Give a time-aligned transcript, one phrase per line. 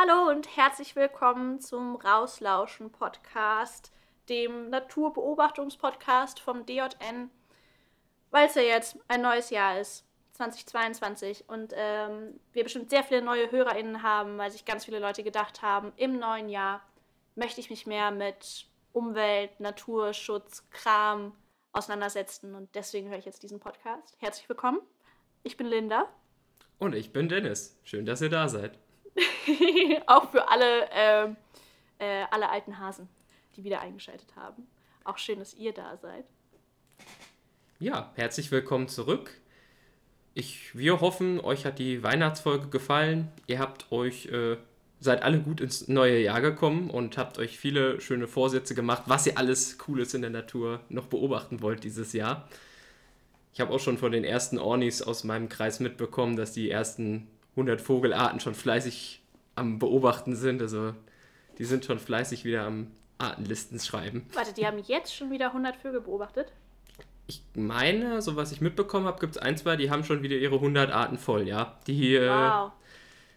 [0.00, 3.92] Hallo und herzlich willkommen zum Rauslauschen Podcast,
[4.30, 7.28] dem Naturbeobachtungspodcast vom DJN,
[8.30, 13.20] weil es ja jetzt ein neues Jahr ist, 2022, und ähm, wir bestimmt sehr viele
[13.20, 16.80] neue HörerInnen haben, weil sich ganz viele Leute gedacht haben, im neuen Jahr
[17.34, 21.36] möchte ich mich mehr mit Umwelt, Naturschutz, Kram
[21.72, 24.16] auseinandersetzen und deswegen höre ich jetzt diesen Podcast.
[24.18, 24.80] Herzlich willkommen.
[25.42, 26.08] Ich bin Linda.
[26.78, 27.78] Und ich bin Dennis.
[27.82, 28.78] Schön, dass ihr da seid.
[30.06, 31.28] auch für alle, äh,
[31.98, 33.08] äh, alle alten Hasen,
[33.56, 34.66] die wieder eingeschaltet haben.
[35.04, 36.24] Auch schön, dass ihr da seid.
[37.78, 39.40] Ja, herzlich willkommen zurück.
[40.34, 43.32] Ich, wir hoffen, euch hat die Weihnachtsfolge gefallen.
[43.46, 44.58] Ihr habt euch, äh,
[45.00, 49.26] seid alle gut ins neue Jahr gekommen und habt euch viele schöne Vorsätze gemacht, was
[49.26, 52.48] ihr alles Cooles in der Natur noch beobachten wollt dieses Jahr.
[53.52, 57.26] Ich habe auch schon von den ersten Ornis aus meinem Kreis mitbekommen, dass die ersten
[57.60, 59.22] 100 Vogelarten schon fleißig
[59.54, 60.62] am Beobachten sind.
[60.62, 60.94] Also
[61.58, 64.26] die sind schon fleißig wieder am Artenlisten schreiben.
[64.32, 66.52] Warte, die haben jetzt schon wieder 100 Vögel beobachtet?
[67.26, 70.36] Ich meine, so was ich mitbekommen habe, gibt es ein, zwei, die haben schon wieder
[70.36, 71.78] ihre 100 Arten voll, ja.
[71.86, 72.72] Die, äh, wow.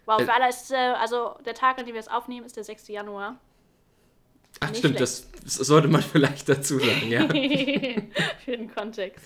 [0.05, 2.57] Wow, für äh, alle ist, äh, also der Tag, an dem wir es aufnehmen, ist
[2.57, 2.87] der 6.
[2.87, 3.37] Januar.
[4.59, 7.27] Ach, Nicht stimmt, das, das, sollte man vielleicht dazu sagen, ja.
[8.45, 9.23] für den Kontext.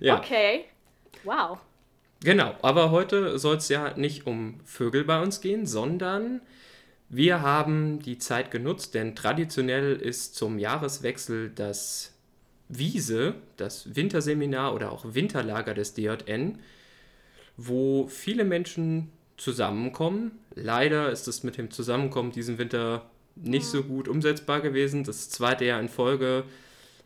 [0.00, 0.18] Ja.
[0.18, 0.66] Okay.
[1.24, 1.58] Wow.
[2.22, 6.40] Genau, aber heute soll es ja nicht um Vögel bei uns gehen, sondern
[7.08, 12.12] wir haben die Zeit genutzt, denn traditionell ist zum Jahreswechsel das
[12.68, 16.58] Wiese, das Winterseminar oder auch Winterlager des DJN,
[17.56, 20.32] wo viele Menschen zusammenkommen.
[20.54, 25.04] Leider ist es mit dem Zusammenkommen diesen Winter nicht so gut umsetzbar gewesen.
[25.04, 26.44] Das zweite Jahr in Folge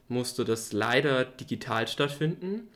[0.08, 2.68] musste das leider digital stattfinden.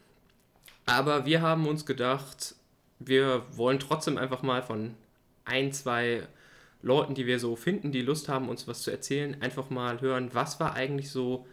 [0.87, 2.55] Aber wir haben uns gedacht,
[2.99, 4.95] wir wollen trotzdem einfach mal von
[5.45, 6.27] ein, zwei
[6.83, 10.31] Leuten, die wir so finden, die Lust haben, uns was zu erzählen, einfach mal hören,
[10.33, 11.47] was war eigentlich so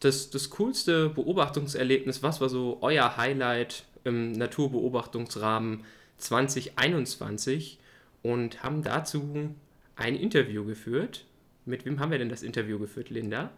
[0.00, 5.84] das, das coolste Beobachtungserlebnis, was war so euer Highlight im Naturbeobachtungsrahmen
[6.18, 7.78] 2021
[8.22, 9.54] und haben dazu
[9.94, 11.24] ein Interview geführt.
[11.64, 13.50] Mit wem haben wir denn das Interview geführt, Linda?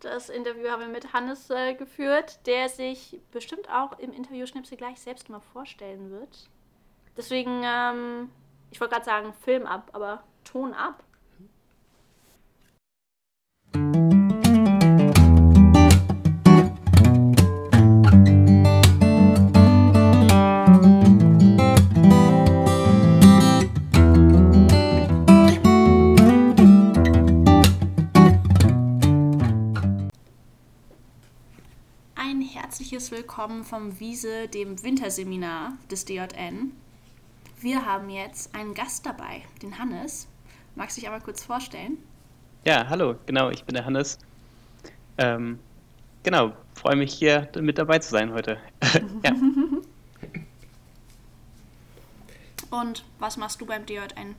[0.00, 4.76] Das Interview haben wir mit Hannes äh, geführt, der sich bestimmt auch im Interview Schnipsel
[4.76, 6.50] gleich selbst mal vorstellen wird.
[7.16, 8.30] Deswegen, ähm,
[8.70, 11.04] ich wollte gerade sagen, Film ab, aber Ton ab.
[13.74, 14.13] herzliches
[33.14, 36.72] Willkommen vom Wiese, dem Winterseminar des DJN.
[37.60, 40.26] Wir haben jetzt einen Gast dabei, den Hannes.
[40.74, 41.98] Magst du dich einmal kurz vorstellen?
[42.64, 44.18] Ja, hallo, genau, ich bin der Hannes.
[45.16, 45.60] Ähm,
[46.24, 48.58] genau, freue mich hier mit dabei zu sein heute.
[49.22, 49.32] ja.
[52.76, 54.34] Und was machst du beim DJN?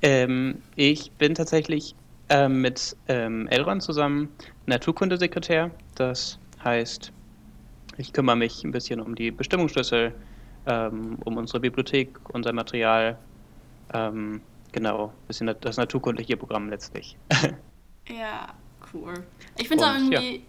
[0.00, 1.94] Ähm, ich bin tatsächlich
[2.30, 4.30] ähm, mit ähm, Elron zusammen
[4.64, 5.70] Naturkundesekretär.
[5.94, 7.12] Das Heißt,
[7.96, 10.14] ich kümmere mich ein bisschen um die Bestimmungsschlüssel,
[10.66, 13.18] ähm, um unsere Bibliothek, unser Material,
[13.92, 14.40] ähm,
[14.72, 17.16] genau, ein bisschen das naturkundliche Programm letztlich.
[18.08, 18.54] ja,
[18.92, 19.14] cool.
[19.58, 20.42] Ich finde es auch irgendwie, ja.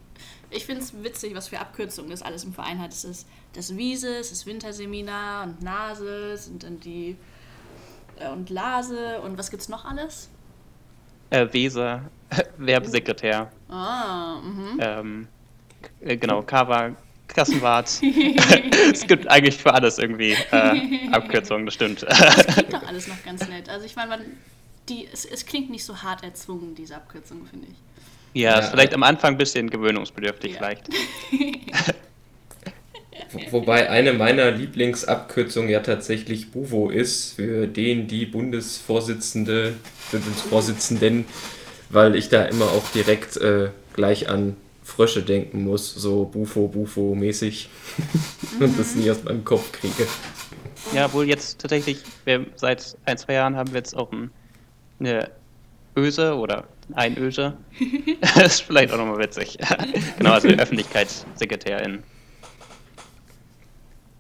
[0.50, 2.92] ich finde es witzig, was für Abkürzungen das alles im Verein hat.
[2.92, 7.16] Es ist das Wiese, es ist Winterseminar und Nase sind dann die
[8.20, 10.30] äh, und Lase und was gibt's noch alles?
[11.30, 12.02] Äh, Weser,
[12.58, 13.52] Werbesekretär.
[13.70, 14.80] Ah, mhm.
[14.80, 15.28] Ähm,
[16.02, 16.96] äh, genau, Kava,
[17.36, 17.90] Kassenwart.
[18.94, 22.04] es gibt eigentlich für alles irgendwie äh, Abkürzungen, das stimmt.
[22.04, 23.70] Das klingt doch alles noch ganz nett.
[23.70, 24.20] Also ich meine,
[24.90, 28.42] die, es, es, klingt nicht so hart erzwungen, diese Abkürzung, finde ich.
[28.42, 30.58] Ja, ja, ist vielleicht am Anfang ein bisschen gewöhnungsbedürftig, ja.
[30.58, 30.90] vielleicht.
[33.52, 39.74] Wobei eine meiner Lieblingsabkürzungen ja tatsächlich BUVO ist, für den die Bundesvorsitzende,
[40.12, 41.26] Bundesvorsitzenden,
[41.90, 44.56] weil ich da immer auch direkt äh, gleich an
[44.86, 47.70] Frösche denken muss, so Bufo, Bufo-mäßig
[48.60, 50.08] und das nie aus meinem Kopf kriege.
[50.94, 54.30] Ja, wohl jetzt tatsächlich, wir, seit ein, zwei Jahren haben wir jetzt auch ein,
[55.00, 55.32] eine
[55.98, 57.58] Öse oder ein Öse.
[58.22, 59.58] das ist vielleicht auch nochmal witzig.
[60.18, 62.04] genau, also Öffentlichkeitssekretärin.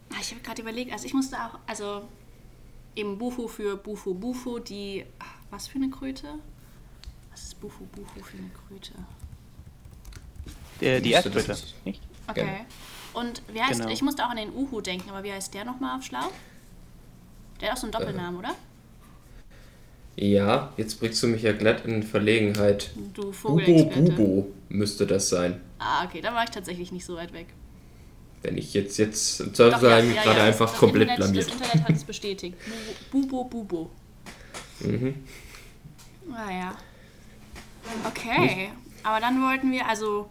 [0.09, 2.01] Ah, ich habe gerade überlegt, also ich musste auch, also
[2.95, 5.05] eben Bufo für Bufo, Bufo, die,
[5.51, 6.27] was für eine Kröte?
[7.31, 8.93] Was ist Bufo, Bufo für eine Kröte?
[10.81, 12.01] Der, die Erdkröte, nicht?
[12.27, 12.41] Okay.
[12.41, 13.21] Genau.
[13.21, 13.91] Und wie heißt, genau.
[13.91, 16.31] ich musste auch an den Uhu denken, aber wie heißt der nochmal auf Schlau?
[17.61, 18.55] Der hat auch so einen Doppelnamen, oder?
[20.17, 22.91] Ja, jetzt bringst du mich ja glatt in Verlegenheit.
[23.13, 23.85] Du Bubo.
[23.85, 25.59] Bubo müsste das sein.
[25.79, 27.47] Ah, okay, dann war ich tatsächlich nicht so weit weg.
[28.41, 31.47] Wenn ich jetzt, jetzt im Zweifel ja, ja, gerade ja, einfach das komplett Internet, blamiert.
[31.47, 32.57] Das Internet hat es bestätigt.
[33.11, 33.89] Bubo, Bubo.
[34.81, 35.15] Mhm.
[36.29, 36.75] Naja.
[38.07, 38.69] Okay.
[39.03, 40.29] Aber dann wollten wir, also,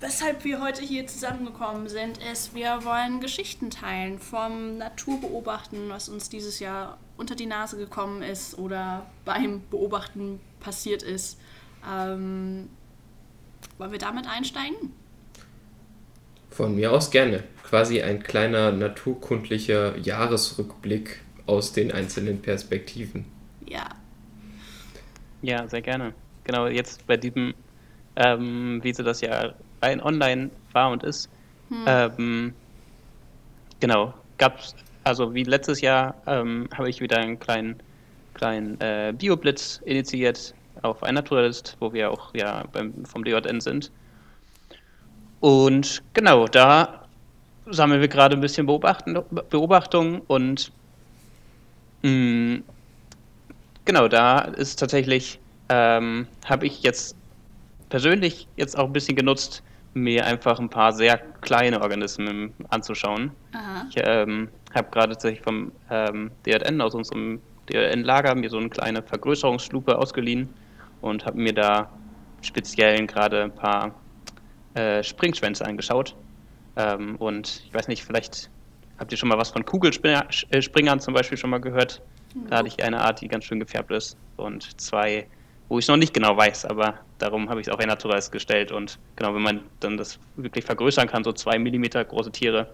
[0.00, 6.28] weshalb wir heute hier zusammengekommen sind, ist, wir wollen Geschichten teilen vom Naturbeobachten, was uns
[6.28, 11.38] dieses Jahr unter die Nase gekommen ist oder beim Beobachten passiert ist.
[11.90, 12.68] Ähm,
[13.78, 14.92] wollen wir damit einsteigen?
[16.50, 17.44] Von mir aus gerne.
[17.62, 23.24] Quasi ein kleiner naturkundlicher Jahresrückblick aus den einzelnen Perspektiven.
[23.66, 23.88] Ja.
[25.42, 26.14] Ja, sehr gerne.
[26.44, 27.54] Genau, jetzt bei diesem,
[28.16, 31.28] ähm, wie so das ja rein online war und ist,
[31.86, 32.54] ähm,
[33.80, 34.74] genau, gab's,
[35.04, 37.76] also wie letztes Jahr ähm, habe ich wieder einen kleinen,
[38.34, 43.90] kleinen äh, Bioblitz initiiert auf ein Naturalist, wo wir auch ja beim, vom DJN sind.
[45.40, 47.06] Und genau, da
[47.66, 49.18] sammeln wir gerade ein bisschen Beobachten,
[49.50, 50.72] Beobachtungen und
[52.02, 52.60] mh,
[53.86, 55.38] Genau, da ist tatsächlich,
[55.68, 57.14] ähm, habe ich jetzt
[57.88, 59.62] persönlich jetzt auch ein bisschen genutzt,
[59.96, 63.32] mir einfach ein paar sehr kleine Organismen anzuschauen.
[63.52, 63.86] Aha.
[63.88, 67.40] Ich ähm, habe gerade tatsächlich vom ähm, DRN aus unserem
[67.70, 70.48] DRN-Lager mir so eine kleine Vergrößerungslupe ausgeliehen
[71.00, 71.90] und habe mir da
[72.42, 73.94] speziell gerade ein paar
[74.74, 76.14] äh, Springschwänze angeschaut.
[76.76, 78.50] Ähm, und ich weiß nicht, vielleicht
[78.98, 82.02] habt ihr schon mal was von Kugelspringern zum Beispiel schon mal gehört.
[82.50, 85.26] Da hatte ich eine Art, die ganz schön gefärbt ist und zwei,
[85.68, 88.70] wo ich noch nicht genau weiß, aber darum habe ich es auch in Naturals gestellt.
[88.70, 92.68] Und genau, wenn man dann das wirklich vergrößern kann, so zwei Millimeter große Tiere,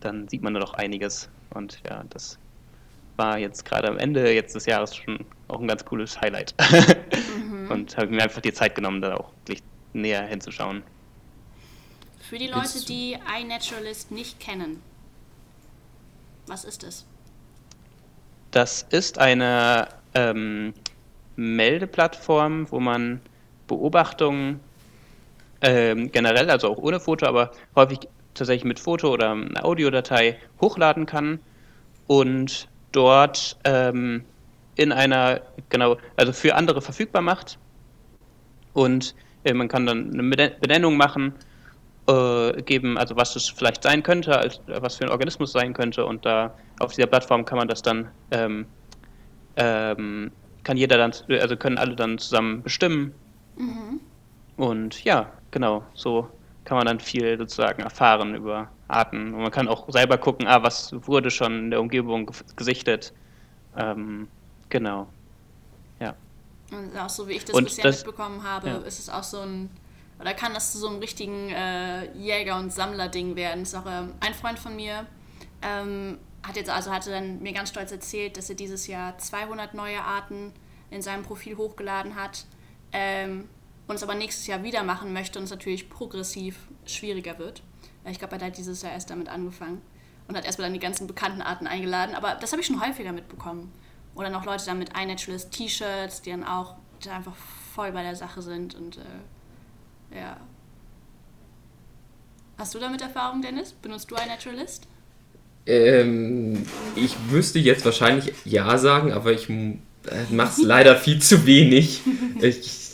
[0.00, 1.28] dann sieht man nur noch einiges.
[1.50, 2.38] Und ja, das
[3.16, 6.54] war jetzt gerade am Ende jetzt des Jahres schon auch ein ganz cooles Highlight.
[7.68, 9.62] Und habe mir einfach die Zeit genommen, da auch wirklich
[9.92, 10.82] näher hinzuschauen.
[12.20, 14.82] Für die Leute, die iNaturalist nicht kennen,
[16.46, 17.04] was ist es?
[18.50, 20.72] Das ist eine ähm,
[21.38, 23.20] Meldeplattform, wo man
[23.68, 24.60] Beobachtungen
[25.60, 28.00] ähm, generell, also auch ohne Foto, aber häufig
[28.34, 31.38] tatsächlich mit Foto oder einer Audiodatei hochladen kann
[32.08, 34.24] und dort ähm,
[34.74, 37.58] in einer, genau, also für andere verfügbar macht.
[38.72, 39.14] Und
[39.44, 41.34] äh, man kann dann eine Bene- Benennung machen,
[42.08, 46.04] äh, geben, also was es vielleicht sein könnte, als, was für ein Organismus sein könnte.
[46.04, 48.66] Und da auf dieser Plattform kann man das dann, ähm,
[49.56, 50.30] ähm,
[50.64, 53.14] kann jeder dann, also können alle dann zusammen bestimmen.
[54.56, 56.28] Und ja, genau, so
[56.64, 59.34] kann man dann viel sozusagen erfahren über Arten.
[59.34, 63.12] Und man kann auch selber gucken, ah, was wurde schon in der Umgebung ge- gesichtet.
[63.76, 64.28] Ähm,
[64.68, 65.08] genau.
[66.00, 66.14] Ja.
[66.70, 68.76] Und auch so wie ich das Und bisher das- mitbekommen habe, ja.
[68.78, 69.70] ist es auch so ein,
[70.20, 73.60] oder kann das zu so einem richtigen äh, Jäger- und Sammler-Ding werden.
[73.60, 75.06] Das ist auch ähm, ein Freund von mir,
[75.62, 79.74] ähm, hat jetzt also hatte dann mir ganz stolz erzählt, dass er dieses Jahr 200
[79.74, 80.52] neue Arten
[80.90, 82.46] in seinem Profil hochgeladen hat
[82.92, 83.48] ähm,
[83.86, 87.62] und es aber nächstes Jahr wieder machen möchte und es natürlich progressiv schwieriger wird.
[88.04, 89.82] Äh, Ich glaube, er hat dieses Jahr erst damit angefangen
[90.26, 93.12] und hat erstmal dann die ganzen bekannten Arten eingeladen, aber das habe ich schon häufiger
[93.12, 93.72] mitbekommen.
[94.14, 97.36] Oder noch Leute dann mit iNaturalist T-Shirts, die dann auch die einfach
[97.74, 100.36] voll bei der Sache sind und äh, ja.
[102.56, 103.72] Hast du damit Erfahrung, Dennis?
[103.72, 104.88] Benutzt du iNaturalist?
[105.68, 106.64] Ähm,
[106.96, 109.48] ich müsste jetzt wahrscheinlich ja sagen, aber ich
[110.30, 112.00] mache es leider viel zu wenig.
[112.40, 112.88] Ich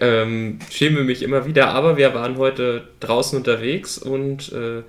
[0.00, 4.82] ähm, schäme mich immer wieder, aber wir waren heute draußen unterwegs und äh,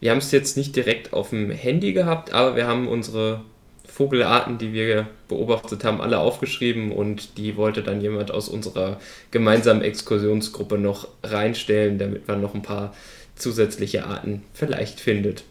[0.00, 3.42] wir haben es jetzt nicht direkt auf dem Handy gehabt, aber wir haben unsere
[3.86, 9.00] Vogelarten, die wir beobachtet haben, alle aufgeschrieben und die wollte dann jemand aus unserer
[9.32, 12.94] gemeinsamen Exkursionsgruppe noch reinstellen, damit man noch ein paar
[13.34, 15.44] zusätzliche Arten vielleicht findet.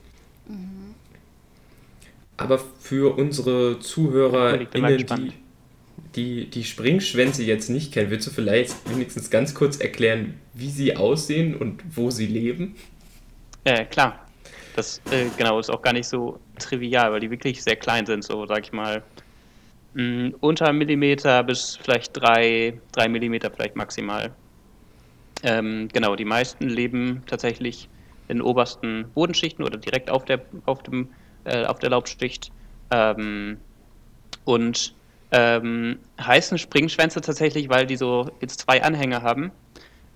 [2.44, 5.32] Aber für unsere ZuhörerInnen, die,
[6.16, 10.98] die die Springschwänze jetzt nicht kennen, willst du vielleicht wenigstens ganz kurz erklären, wie sie
[10.98, 12.76] aussehen und wo sie leben?
[13.64, 14.20] Äh, klar.
[14.76, 18.24] Das äh, genau ist auch gar nicht so trivial, weil die wirklich sehr klein sind,
[18.24, 19.04] so sag ich mal.
[19.94, 24.34] Mh, unter einem Millimeter bis vielleicht drei, drei Millimeter vielleicht maximal.
[25.44, 27.88] Ähm, genau, die meisten leben tatsächlich
[28.28, 31.10] in obersten Bodenschichten oder direkt auf der, auf dem,
[31.46, 32.52] äh, auf der Laubschicht.
[32.92, 33.58] Ähm,
[34.46, 34.94] und
[35.32, 39.52] ähm, heißen Springschwänze tatsächlich, weil die so jetzt zwei Anhänge haben,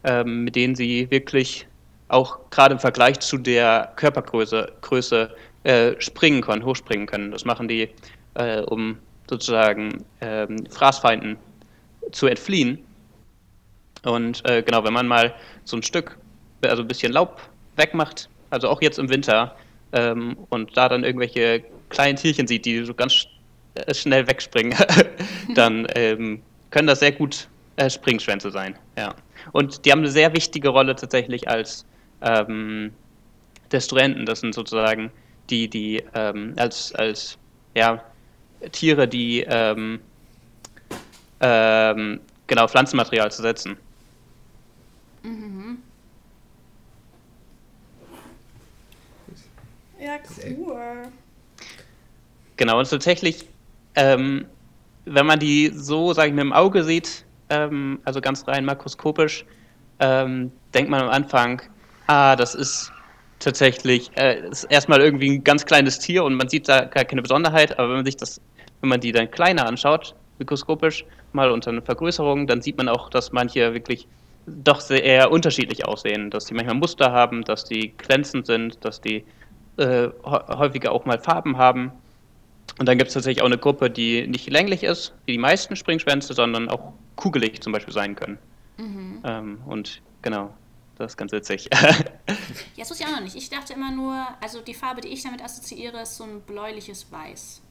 [0.03, 1.67] ähm, mit denen sie wirklich
[2.10, 7.31] auch gerade im Vergleich zu der Körpergröße Größe äh, springen können, hochspringen können.
[7.31, 7.89] Das machen die,
[8.36, 8.98] äh, um
[9.29, 11.38] sozusagen ähm, Fraßfeinden
[12.12, 12.79] zu entfliehen.
[14.03, 15.34] Und äh, genau, wenn man mal
[15.65, 16.17] so ein Stück,
[16.62, 17.41] also ein bisschen Laub
[17.75, 19.55] wegmacht, also auch jetzt im Winter,
[19.94, 23.27] ähm, und da dann irgendwelche kleinen Tierchen sieht, die so ganz
[23.75, 24.77] äh, schnell wegspringen,
[25.56, 26.41] dann ähm,
[26.72, 28.75] können das sehr gut äh, Springschwänze sein.
[28.98, 29.13] Ja.
[29.53, 31.86] Und die haben eine sehr wichtige Rolle tatsächlich als
[32.22, 32.91] ähm,
[33.72, 34.25] Destruenten.
[34.25, 35.12] Das sind sozusagen
[35.50, 37.38] die, die ähm, als, als
[37.75, 38.03] ja,
[38.72, 40.00] Tiere, die ähm,
[41.39, 43.77] ähm, genau Pflanzenmaterial zu setzen.
[45.24, 45.77] Mhm.
[50.07, 50.19] Ja,
[50.57, 51.09] cool.
[52.55, 53.45] Genau, und tatsächlich,
[53.95, 54.45] ähm,
[55.03, 59.43] wenn man die so, sage ich mit dem Auge sieht, ähm, also ganz rein makroskopisch,
[59.99, 61.61] ähm, denkt man am Anfang,
[62.07, 62.89] ah, das ist
[63.39, 67.21] tatsächlich äh, ist erstmal irgendwie ein ganz kleines Tier und man sieht da gar keine
[67.21, 68.39] Besonderheit, aber wenn man sich das,
[68.79, 73.09] wenn man die dann kleiner anschaut, mikroskopisch, mal unter einer Vergrößerung, dann sieht man auch,
[73.09, 74.07] dass manche wirklich
[74.45, 79.25] doch sehr unterschiedlich aussehen, dass die manchmal Muster haben, dass die glänzend sind, dass die
[79.77, 81.91] äh, häufiger auch mal Farben haben.
[82.79, 85.75] Und dann gibt es tatsächlich auch eine Gruppe, die nicht länglich ist, wie die meisten
[85.75, 88.38] Springschwänze, sondern auch kugelig zum Beispiel sein können.
[88.77, 89.22] Mhm.
[89.24, 90.53] Ähm, und genau,
[90.98, 91.69] das ist ganz witzig.
[91.74, 91.96] ja,
[92.77, 93.36] das wusste ich auch noch nicht.
[93.36, 97.12] Ich dachte immer nur, also die Farbe, die ich damit assoziiere, ist so ein bläuliches
[97.12, 97.62] Weiß.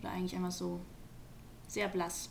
[0.00, 0.80] Oder eigentlich immer so
[1.68, 2.30] sehr blass.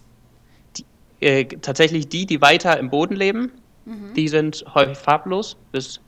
[0.77, 0.85] Die,
[1.25, 3.51] äh, tatsächlich die, die weiter im Boden leben,
[3.85, 4.13] mhm.
[4.15, 5.57] die sind häufig farblos.
[5.71, 5.99] Bis,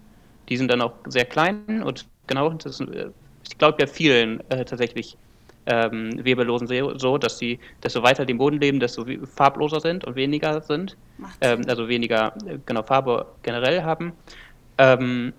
[0.50, 3.10] die sind dann auch sehr klein und genau, das, äh,
[3.50, 5.18] ich glaube bei vielen äh, tatsächlich
[5.66, 6.68] ähm, Wirbellosen
[6.98, 10.96] so, dass sie, desto weiter im Boden leben, desto farbloser sind und weniger sind.
[11.42, 14.14] Ähm, also weniger äh, genau Farbe generell haben.
[14.78, 15.34] Ähm,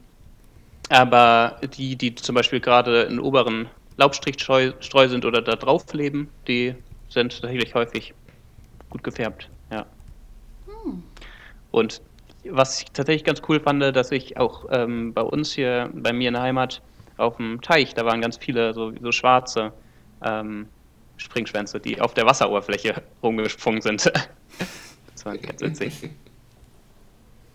[0.90, 4.72] aber die, die zum Beispiel gerade in oberen Laubstrichstreu
[5.08, 6.74] sind oder da drauf leben, die
[7.08, 8.14] sind tatsächlich häufig
[8.90, 9.48] gut gefärbt.
[9.70, 9.86] Ja.
[10.66, 11.02] Hm.
[11.70, 12.00] Und
[12.50, 16.28] was ich tatsächlich ganz cool fand, dass ich auch ähm, bei uns hier, bei mir
[16.28, 16.82] in der Heimat,
[17.16, 19.72] auf dem Teich, da waren ganz viele so, so schwarze
[20.22, 20.68] ähm,
[21.16, 24.06] Springschwänze, die auf der Wasseroberfläche rumgesprungen sind.
[25.12, 26.10] das war ganz witzig.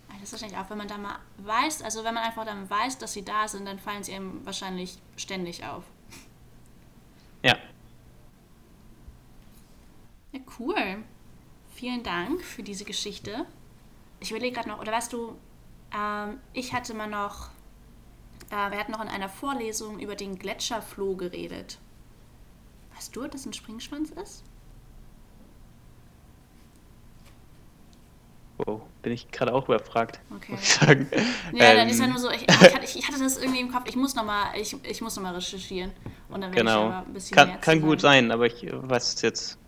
[0.08, 2.98] Das ist wahrscheinlich auch, wenn man da mal weiß, also wenn man einfach dann weiß,
[2.98, 5.84] dass sie da sind, dann fallen sie einem wahrscheinlich ständig auf.
[7.42, 7.56] Ja.
[10.32, 11.04] Ja, cool.
[11.74, 13.44] Vielen Dank für diese Geschichte.
[14.24, 15.36] Ich überlege gerade noch, oder weißt du,
[15.94, 17.50] ähm, ich hatte mal noch,
[18.48, 21.78] äh, wir hatten noch in einer Vorlesung über den Gletscherfloh geredet.
[22.94, 24.42] Weißt du, dass ein Springschwanz ist?
[28.64, 30.52] Oh, bin ich gerade auch überfragt, okay.
[30.52, 31.06] muss ich sagen.
[31.52, 33.70] Ja, ähm, dann ist ja nur so, ich, ich, hatte, ich, hatte, das irgendwie im
[33.70, 35.90] Kopf, ich muss nochmal ich, ich noch recherchieren
[36.30, 36.88] und dann genau.
[36.88, 39.58] ich ein bisschen kann, Kann gut sein, aber ich weiß jetzt,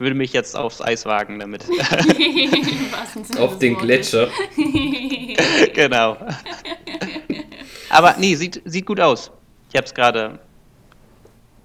[0.00, 1.64] würde mich jetzt aufs Eis wagen damit.
[3.38, 4.28] Auf den Gletscher.
[5.74, 6.16] genau.
[7.90, 9.30] Aber nee, sieht, sieht gut aus.
[9.68, 10.38] Ich habe es gerade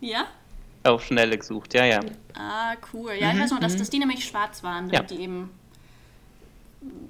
[0.01, 0.25] ja?
[0.84, 2.00] auf Schnelle gesucht, ja, ja.
[2.34, 3.13] Ah, cool.
[3.20, 3.80] Ja, ich weiß noch, dass, mhm.
[3.80, 5.18] dass die nämlich schwarz waren, damit ja.
[5.18, 5.50] die eben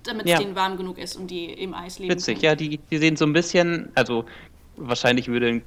[0.03, 0.39] damit es ja.
[0.39, 2.13] denen warm genug ist und die im Eis leben.
[2.13, 2.45] Witzig, können.
[2.45, 4.25] ja, die, die sehen so ein bisschen, also
[4.77, 5.63] wahrscheinlich würde ein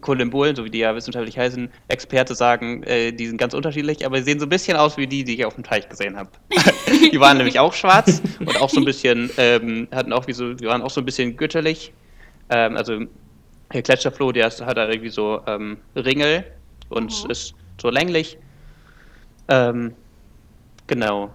[0.00, 4.18] Kolumbolen, so wie die ja wissenschaftlich heißen, Experte sagen, äh, die sind ganz unterschiedlich, aber
[4.18, 6.30] sie sehen so ein bisschen aus wie die, die ich auf dem Teich gesehen habe.
[7.12, 10.54] die waren nämlich auch schwarz und auch so ein bisschen, ähm, hatten auch wie so,
[10.54, 11.92] die waren auch so ein bisschen götterlich.
[12.50, 13.00] Ähm, also
[13.72, 16.44] der Gletscherfloh, der hat da irgendwie so ähm, Ringel
[16.88, 17.30] und mhm.
[17.30, 18.38] ist so länglich.
[19.48, 19.94] Ähm,
[20.86, 21.32] genau.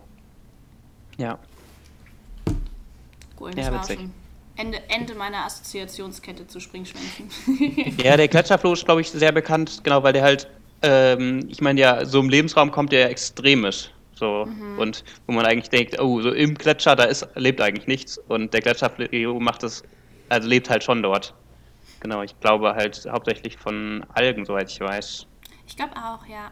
[1.17, 1.37] Ja.
[3.39, 3.99] Das ja, war witzig.
[4.57, 7.29] Ende, Ende meiner Assoziationskette zu Springschwänzen.
[8.03, 10.49] ja, der Gletscherfloh ist, glaube ich, sehr bekannt, genau, weil der halt,
[10.81, 13.91] ähm, ich meine ja, so im Lebensraum kommt der extrem ist.
[14.15, 14.79] So, mhm.
[14.79, 18.17] und wo man eigentlich denkt, oh, so im Gletscher, da ist, lebt eigentlich nichts.
[18.17, 19.83] Und der Gletscherfloh macht das,
[20.29, 21.35] also lebt halt schon dort.
[21.99, 25.27] Genau, ich glaube halt hauptsächlich von Algen, soweit ich weiß.
[25.67, 26.49] Ich glaube auch, ja.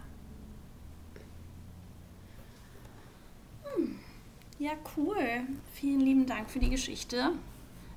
[3.76, 4.00] Hm.
[4.60, 5.18] Ja, cool.
[5.74, 7.32] Vielen lieben Dank für die Geschichte.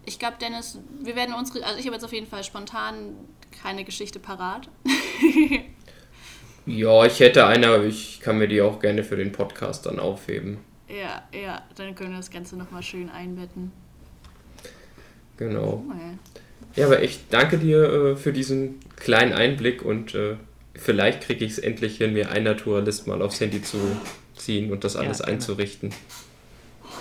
[0.09, 3.15] Ich glaube, Dennis, wir werden unsere, also ich habe jetzt auf jeden Fall spontan
[3.63, 4.67] keine Geschichte parat.
[6.67, 9.99] ja, ich hätte eine, aber ich kann mir die auch gerne für den Podcast dann
[9.99, 10.61] aufheben.
[10.89, 13.71] Ja, ja, dann können wir das Ganze nochmal schön einbetten.
[15.37, 15.85] Genau.
[15.87, 16.19] Cool.
[16.75, 20.37] Ja, aber ich danke dir äh, für diesen kleinen Einblick und äh,
[20.75, 23.77] vielleicht kriege ich es endlich hin, mir ein Naturalist mal aufs Handy zu
[24.35, 25.93] ziehen und das alles ja, einzurichten.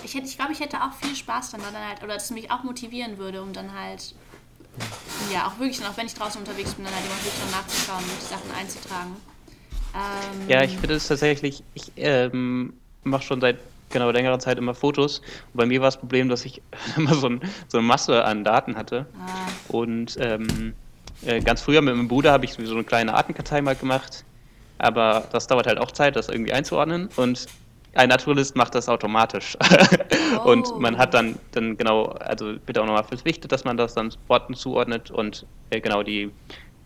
[0.04, 2.62] Ich, ich glaube, ich hätte auch viel Spaß dann, dann halt, oder dass mich auch
[2.62, 4.14] motivieren würde, um dann halt
[5.32, 8.04] ja, auch wirklich, auch wenn ich draußen unterwegs bin, dann halt immer wirklich noch nachzuschauen
[8.04, 9.16] und die Sachen einzutragen.
[9.94, 12.74] Ähm, Ja, ich finde es tatsächlich, ich ähm,
[13.04, 13.58] mache schon seit
[13.90, 15.18] genau längerer Zeit immer Fotos.
[15.18, 16.62] Und bei mir war das Problem, dass ich
[16.96, 19.06] immer so, ein, so eine Masse an Daten hatte.
[19.20, 19.48] Ah.
[19.68, 20.74] Und ähm,
[21.24, 24.24] äh, ganz früher mit meinem Bruder habe ich so eine kleine Artenkartei mal gemacht.
[24.78, 27.08] Aber das dauert halt auch Zeit, das irgendwie einzuordnen.
[27.16, 27.46] Und
[27.98, 29.56] ein Naturalist macht das automatisch.
[30.44, 30.50] Oh.
[30.52, 34.12] Und man hat dann, dann genau, also bitte auch nochmal verpflichtet, dass man das dann
[34.28, 36.30] Worten zuordnet und äh, genau die,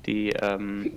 [0.07, 0.92] die ähm,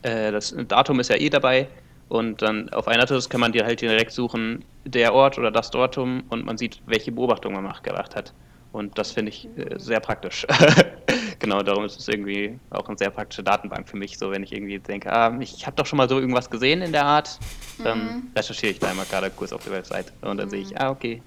[0.00, 1.68] äh, das Datum ist ja eh dabei
[2.08, 5.70] und dann auf einer Naturalist kann man dir halt direkt suchen, der Ort oder das
[5.70, 8.32] Datum und man sieht, welche Beobachtung man mach- gemacht hat.
[8.72, 10.46] Und das finde ich äh, sehr praktisch.
[11.38, 14.18] genau, darum ist es irgendwie auch eine sehr praktische Datenbank für mich.
[14.18, 16.92] So, wenn ich irgendwie denke, ah, ich habe doch schon mal so irgendwas gesehen in
[16.92, 17.38] der Art,
[17.82, 20.90] dann recherchiere ich da immer gerade kurz auf der Website und dann sehe ich, ah,
[20.90, 21.22] okay,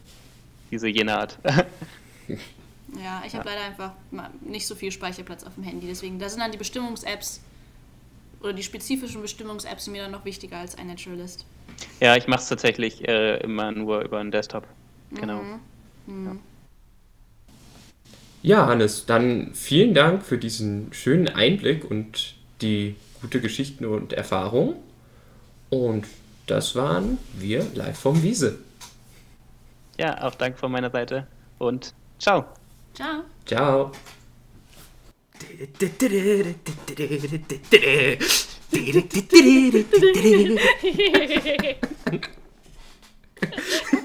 [0.71, 1.37] diese jene Art.
[2.97, 3.91] Ja, ich habe leider einfach
[4.41, 5.87] nicht so viel Speicherplatz auf dem Handy.
[5.87, 7.41] Deswegen, da sind dann die Bestimmungs-Apps
[8.41, 11.45] oder die spezifischen Bestimmungs-Apps mir dann noch wichtiger als ein Naturalist.
[11.99, 14.65] ja, ich mache es tatsächlich äh, immer nur über einen Desktop.
[15.11, 15.41] Genau.
[16.07, 16.35] Ja,
[18.43, 24.75] Hannes, dann vielen Dank für diesen schönen Einblick und die gute Geschichten und Erfahrungen.
[25.69, 26.05] Und
[26.48, 28.60] das waren wir live vom Wiese.
[29.98, 31.27] Ja, auch Dank von meiner Seite
[31.58, 32.46] und ciao.
[32.93, 33.24] Ciao.
[33.46, 33.91] Ciao.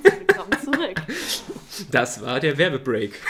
[0.03, 1.03] Willkommen zurück.
[1.91, 3.21] Das war der Werbebreak.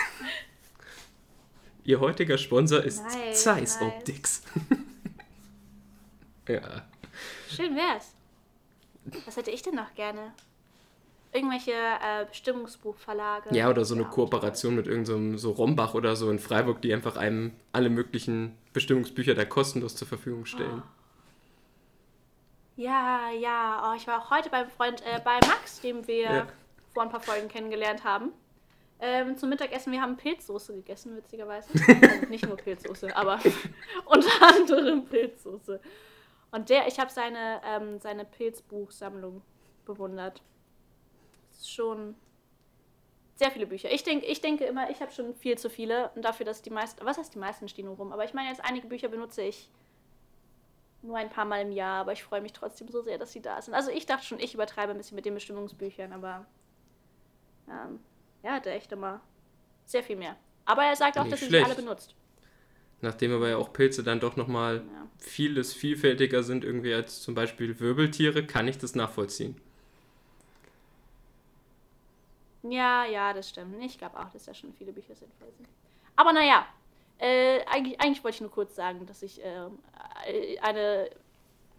[1.84, 3.82] Ihr heutiger Sponsor ist Nice, Zeiss nice.
[3.82, 4.42] Optics.
[6.48, 6.82] ja.
[7.48, 8.14] Schön wär's.
[9.26, 10.32] Was hätte ich denn noch gerne?
[11.32, 13.54] Irgendwelche äh, Bestimmungsbuchverlage.
[13.54, 16.94] ja, oder so eine Ja, Kooperation mit irgendeinem so Rombach oder so in Freiburg, die
[16.94, 20.82] einfach einem alle möglichen Bestimmungsbücher da kostenlos zur Verfügung stellen.
[22.76, 23.90] Ja, ja.
[23.90, 26.46] Oh, ich war auch heute beim Freund, äh, bei Max, den wir Ja.
[26.92, 28.30] vor ein paar Folgen kennengelernt haben.
[29.00, 31.68] Ähm, zum Mittagessen, wir haben Pilzsoße gegessen, witzigerweise.
[32.02, 33.38] also nicht nur Pilzsoße, aber
[34.04, 35.80] unter anderem Pilzsoße.
[36.52, 39.42] Und der, ich habe seine, ähm, seine Pilzbuchsammlung
[39.84, 40.42] bewundert.
[41.50, 42.14] Das ist schon
[43.34, 43.90] sehr viele Bücher.
[43.90, 46.70] Ich, denk, ich denke immer, ich habe schon viel zu viele und dafür, dass die
[46.70, 49.42] meisten, was heißt die meisten stehen nur rum, aber ich meine jetzt einige Bücher benutze
[49.42, 49.68] ich
[51.02, 53.42] nur ein paar Mal im Jahr, aber ich freue mich trotzdem so sehr, dass sie
[53.42, 53.74] da sind.
[53.74, 56.46] Also ich dachte schon, ich übertreibe ein bisschen mit den Bestimmungsbüchern, aber
[57.68, 58.00] ähm,
[58.44, 59.20] er hatte echt immer
[59.86, 60.36] sehr viel mehr.
[60.66, 62.14] Aber er sagt auch, dass er sie alle benutzt.
[63.00, 65.06] Nachdem aber ja auch Pilze dann doch nochmal Ja.
[65.18, 69.60] vieles vielfältiger sind, irgendwie als zum Beispiel Wirbeltiere, kann ich das nachvollziehen.
[72.62, 73.82] Ja, ja, das stimmt.
[73.82, 75.68] Ich glaube auch, dass da schon viele Bücher sinnvoll sind.
[76.16, 76.66] Aber naja,
[77.18, 79.66] äh, eigentlich, eigentlich wollte ich nur kurz sagen, dass ich äh,
[80.62, 81.10] eine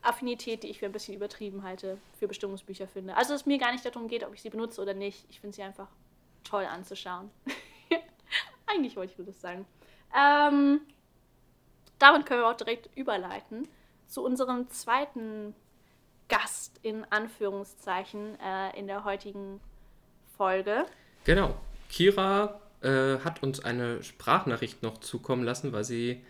[0.04, 3.18] Affinität, die ich für ein bisschen übertrieben halte, für Bestimmungsbücher finde.
[3.18, 5.26] Also es mir gar nicht darum geht, ob ich sie benutze oder nicht.
[5.30, 5.88] Ich finde sie einfach
[6.46, 7.30] toll anzuschauen.
[8.68, 9.66] eigentlich wollte ich nur das sagen.
[10.18, 10.82] Ähm,
[12.00, 13.68] damit können wir auch direkt überleiten
[14.08, 15.56] zu unserem zweiten
[16.30, 19.60] Gast in Anführungszeichen äh, in der heutigen
[20.38, 20.86] Folge.
[21.24, 21.56] Genau.
[21.90, 26.24] Kira äh, hat uns eine Sprachnachricht noch zukommen lassen, weil sie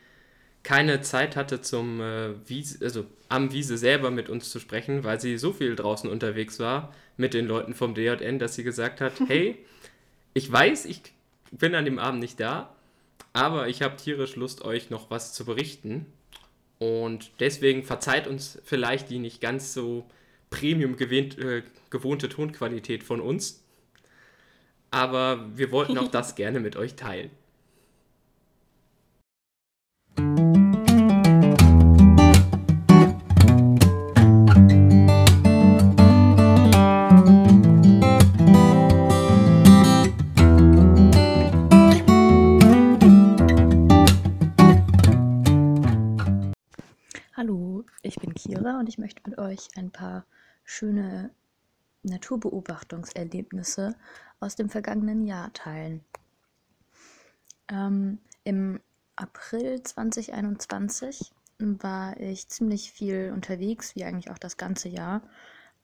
[0.64, 5.20] keine Zeit hatte, zum äh, Wiese, also am Wiese selber mit uns zu sprechen, weil
[5.20, 9.14] sie so viel draußen unterwegs war mit den Leuten vom DJN, dass sie gesagt hat,
[9.28, 9.64] hey,
[10.36, 11.02] ich weiß, ich
[11.52, 12.76] bin an dem Abend nicht da,
[13.34, 16.06] aber ich habe tierisch Lust, euch noch was zu berichten.
[16.78, 20.06] Und deswegen verzeiht uns vielleicht die nicht ganz so
[20.50, 23.64] premium gewähnt, äh, gewohnte Tonqualität von uns.
[24.92, 27.32] Aber wir wollten auch das gerne mit euch teilen.
[48.66, 50.26] Kira und ich möchte mit euch ein paar
[50.64, 51.30] schöne
[52.02, 53.96] Naturbeobachtungserlebnisse
[54.40, 56.04] aus dem vergangenen Jahr teilen.
[57.68, 58.80] Ähm, Im
[59.16, 65.22] April 2021 war ich ziemlich viel unterwegs, wie eigentlich auch das ganze Jahr.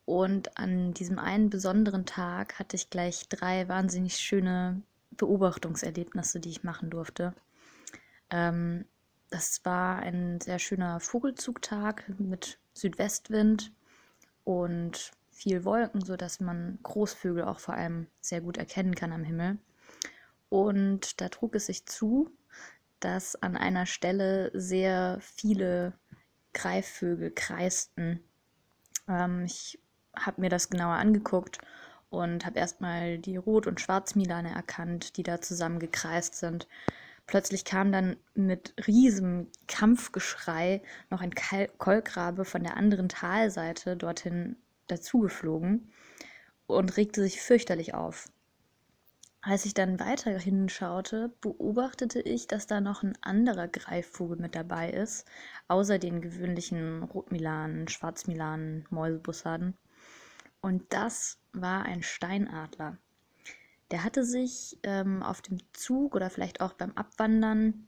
[0.06, 6.63] Und an diesem einen besonderen Tag hatte ich gleich drei wahnsinnig schöne Beobachtungserlebnisse, die ich
[6.63, 7.36] machen durfte.
[8.32, 8.86] Ähm,
[9.30, 13.71] das war ein sehr schöner Vogelzugtag mit Südwestwind
[14.43, 19.57] und viel Wolken, sodass man Großvögel auch vor allem sehr gut erkennen kann am Himmel.
[20.49, 22.29] Und da trug es sich zu,
[22.99, 25.93] dass an einer Stelle sehr viele
[26.53, 28.19] Greifvögel kreisten.
[29.07, 29.79] Ähm, ich
[30.15, 31.60] habe mir das genauer angeguckt
[32.10, 36.67] und habe erstmal die Rot- und Schwarzmilane erkannt, die da zusammen gekreist sind.
[37.27, 41.34] Plötzlich kam dann mit riesem Kampfgeschrei noch ein
[41.77, 44.57] Kolkrabe von der anderen Talseite dorthin
[44.88, 45.91] dazugeflogen
[46.67, 48.29] und regte sich fürchterlich auf.
[49.43, 54.91] Als ich dann weiter hinschaute, beobachtete ich, dass da noch ein anderer Greifvogel mit dabei
[54.91, 55.25] ist,
[55.67, 59.75] außer den gewöhnlichen Rotmilanen, Schwarzmilanen, Mäusebussarden.
[60.62, 62.97] Und das war ein Steinadler.
[63.91, 67.88] Der hatte sich ähm, auf dem Zug oder vielleicht auch beim Abwandern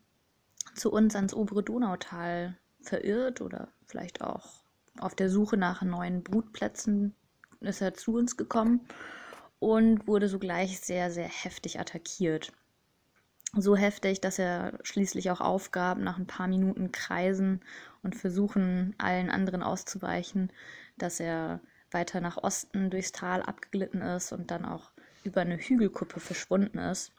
[0.75, 4.63] zu uns ans obere Donautal verirrt oder vielleicht auch
[4.99, 7.15] auf der Suche nach neuen Brutplätzen
[7.61, 8.81] ist er zu uns gekommen
[9.59, 12.51] und wurde sogleich sehr, sehr heftig attackiert.
[13.55, 17.61] So heftig, dass er schließlich auch aufgab, nach ein paar Minuten Kreisen
[18.01, 20.51] und Versuchen, allen anderen auszuweichen,
[20.97, 21.61] dass er
[21.91, 24.92] weiter nach Osten durchs Tal abgeglitten ist und dann auch
[25.23, 27.11] über eine Hügelkuppe verschwunden ist.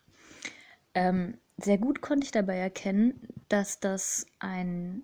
[0.94, 5.02] Ähm, sehr gut konnte ich dabei erkennen, dass das ein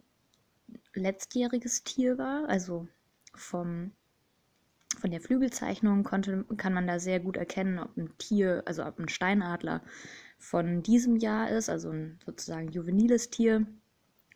[0.94, 2.88] letztjähriges Tier war, also
[3.34, 3.92] vom
[4.98, 8.98] von der Flügelzeichnung konnte, kann man da sehr gut erkennen, ob ein Tier, also ob
[8.98, 9.82] ein Steinadler
[10.36, 13.66] von diesem Jahr ist, also ein sozusagen juveniles Tier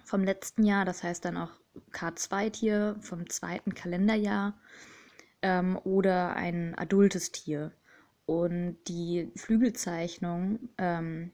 [0.05, 1.51] vom letzten Jahr, das heißt dann auch
[1.93, 4.55] K2-Tier vom zweiten Kalenderjahr
[5.43, 7.73] ähm, oder ein adultes Tier.
[8.27, 11.33] Und die Flügelzeichnung ähm,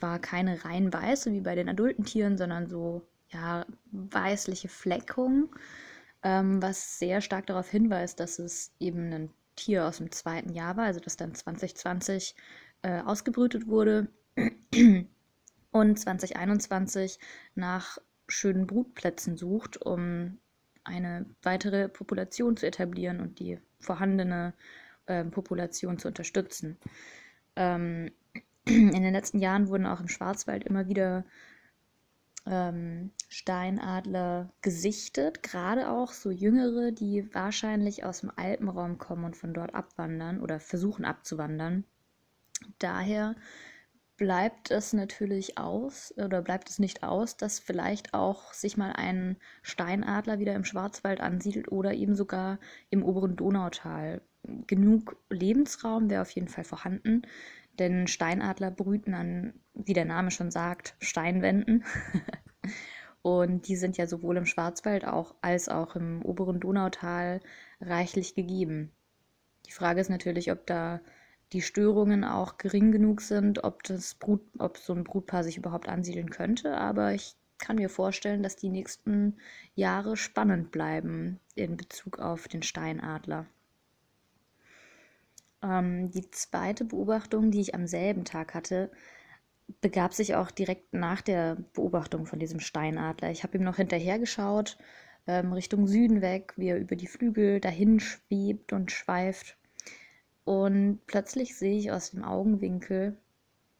[0.00, 5.54] war keine rein weiße wie bei den adulten Tieren, sondern so ja, weißliche Fleckung.
[6.24, 10.76] Ähm, was sehr stark darauf hinweist, dass es eben ein Tier aus dem zweiten Jahr
[10.76, 12.34] war, also das dann 2020
[12.82, 14.08] äh, ausgebrütet wurde.
[15.72, 17.18] Und 2021
[17.54, 20.38] nach schönen Brutplätzen sucht, um
[20.84, 24.54] eine weitere Population zu etablieren und die vorhandene
[25.06, 26.78] äh, Population zu unterstützen.
[27.56, 28.12] Ähm,
[28.64, 31.24] in den letzten Jahren wurden auch im Schwarzwald immer wieder
[32.46, 39.54] ähm, Steinadler gesichtet, gerade auch so jüngere, die wahrscheinlich aus dem Alpenraum kommen und von
[39.54, 41.84] dort abwandern oder versuchen abzuwandern.
[42.78, 43.36] Daher
[44.16, 49.36] bleibt es natürlich aus oder bleibt es nicht aus, dass vielleicht auch sich mal ein
[49.62, 52.58] Steinadler wieder im Schwarzwald ansiedelt oder eben sogar
[52.90, 54.22] im oberen Donautal.
[54.66, 57.22] Genug Lebensraum wäre auf jeden Fall vorhanden,
[57.78, 61.84] denn Steinadler brüten an, wie der Name schon sagt, Steinwänden.
[63.22, 67.40] Und die sind ja sowohl im Schwarzwald auch, als auch im oberen Donautal
[67.80, 68.90] reichlich gegeben.
[69.66, 71.00] Die Frage ist natürlich, ob da
[71.52, 75.88] die Störungen auch gering genug sind, ob, das Brut, ob so ein Brutpaar sich überhaupt
[75.88, 76.76] ansiedeln könnte.
[76.76, 79.36] Aber ich kann mir vorstellen, dass die nächsten
[79.74, 83.46] Jahre spannend bleiben in Bezug auf den Steinadler.
[85.62, 88.90] Ähm, die zweite Beobachtung, die ich am selben Tag hatte,
[89.80, 93.30] begab sich auch direkt nach der Beobachtung von diesem Steinadler.
[93.30, 94.76] Ich habe ihm noch hinterher geschaut,
[95.26, 99.56] ähm, Richtung Süden weg, wie er über die Flügel dahin schwebt und schweift.
[100.44, 103.16] Und plötzlich sehe ich aus dem Augenwinkel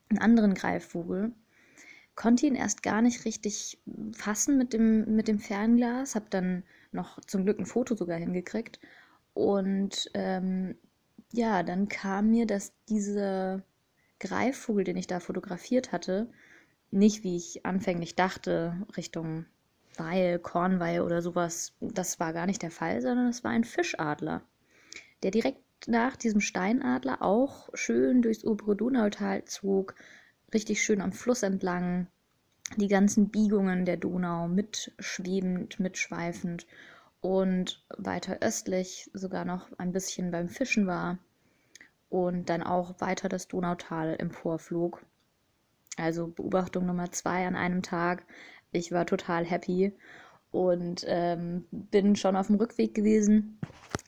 [0.09, 1.33] einen anderen Greifvogel.
[2.15, 3.79] Konnte ihn erst gar nicht richtig
[4.13, 8.79] fassen mit dem, mit dem Fernglas, habe dann noch zum Glück ein Foto sogar hingekriegt.
[9.35, 10.77] Und ähm,
[11.33, 13.63] ja, dann kam mir, dass dieser
[14.21, 16.31] Greifvogel, den ich da fotografiert hatte,
[16.91, 19.47] nicht wie ich anfänglich dachte, Richtung
[19.97, 24.43] Weil, Kornweil oder sowas, das war gar nicht der Fall, sondern es war ein Fischadler,
[25.23, 29.95] der direkt nach diesem Steinadler auch schön durchs obere Donautal zog,
[30.55, 32.07] richtig schön am Fluss entlang,
[32.77, 36.67] die ganzen Biegungen der Donau mitschwebend, mitschweifend
[37.23, 41.19] und weiter östlich sogar noch ein bisschen beim Fischen war
[42.11, 45.03] und dann auch weiter das Donautal emporflog.
[45.97, 48.25] Also Beobachtung Nummer zwei an einem Tag.
[48.73, 49.95] Ich war total happy
[50.51, 53.59] und ähm, bin schon auf dem Rückweg gewesen.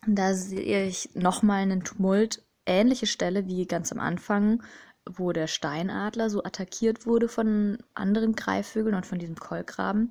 [0.06, 4.62] Da sehe ich nochmal einen Tumult, ähnliche Stelle wie ganz am Anfang,
[5.06, 10.10] wo der Steinadler so attackiert wurde von anderen Greifvögeln und von diesem Kolkraben.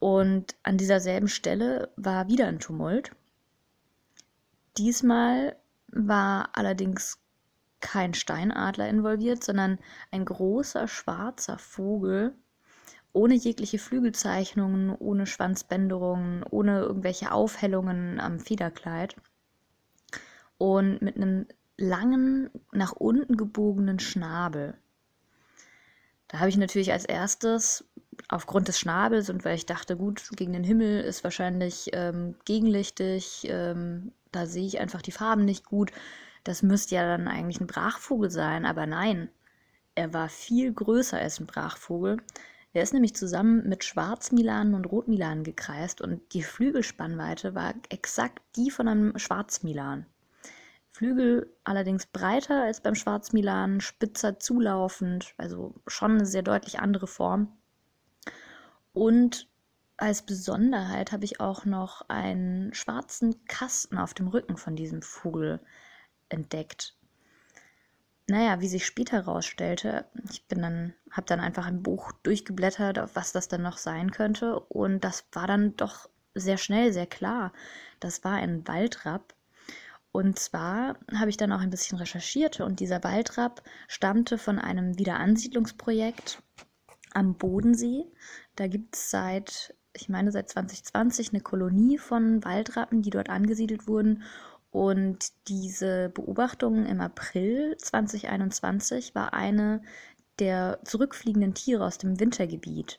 [0.00, 3.12] Und an dieser selben Stelle war wieder ein Tumult.
[4.76, 5.56] Diesmal
[5.88, 7.18] war allerdings
[7.80, 9.78] kein Steinadler involviert, sondern
[10.10, 12.34] ein großer schwarzer Vogel
[13.12, 19.16] ohne jegliche Flügelzeichnungen, ohne Schwanzbänderungen, ohne irgendwelche Aufhellungen am Federkleid
[20.58, 24.78] und mit einem langen, nach unten gebogenen Schnabel.
[26.28, 27.84] Da habe ich natürlich als erstes
[28.28, 33.46] aufgrund des Schnabels und weil ich dachte, gut, gegen den Himmel ist wahrscheinlich ähm, gegenlichtig,
[33.48, 35.90] ähm, da sehe ich einfach die Farben nicht gut.
[36.44, 39.28] Das müsste ja dann eigentlich ein Brachvogel sein, aber nein,
[39.94, 42.18] er war viel größer als ein Brachvogel.
[42.72, 48.70] Er ist nämlich zusammen mit Schwarzmilanen und Rotmilanen gekreist und die Flügelspannweite war exakt die
[48.70, 50.06] von einem Schwarzmilan.
[50.92, 57.56] Flügel allerdings breiter als beim Schwarzmilan, spitzer zulaufend, also schon eine sehr deutlich andere Form.
[58.92, 59.48] Und
[59.96, 65.60] als Besonderheit habe ich auch noch einen schwarzen Kasten auf dem Rücken von diesem Vogel
[66.28, 66.96] entdeckt.
[68.26, 73.32] Naja, wie sich später herausstellte, ich bin dann, habe dann einfach ein Buch durchgeblättert, was
[73.32, 74.60] das dann noch sein könnte.
[74.60, 77.52] Und das war dann doch sehr schnell, sehr klar.
[77.98, 79.34] Das war ein Waldrapp.
[80.12, 84.98] Und zwar habe ich dann auch ein bisschen recherchiert und dieser Waldrapp stammte von einem
[84.98, 86.42] Wiederansiedlungsprojekt
[87.14, 88.04] am Bodensee.
[88.56, 93.86] Da gibt es seit ich meine, seit 2020 eine Kolonie von Waldrappen, die dort angesiedelt
[93.88, 94.22] wurden.
[94.70, 99.82] Und diese Beobachtung im April 2021 war eine
[100.38, 102.98] der zurückfliegenden Tiere aus dem Wintergebiet.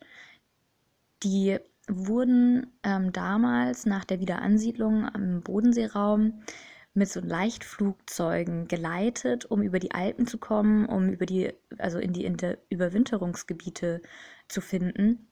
[1.24, 6.43] Die wurden ähm, damals nach der Wiederansiedlung am Bodenseeraum
[6.93, 12.13] mit so Leichtflugzeugen geleitet, um über die Alpen zu kommen, um über die, also in
[12.13, 14.01] die Inter Überwinterungsgebiete
[14.47, 15.27] zu finden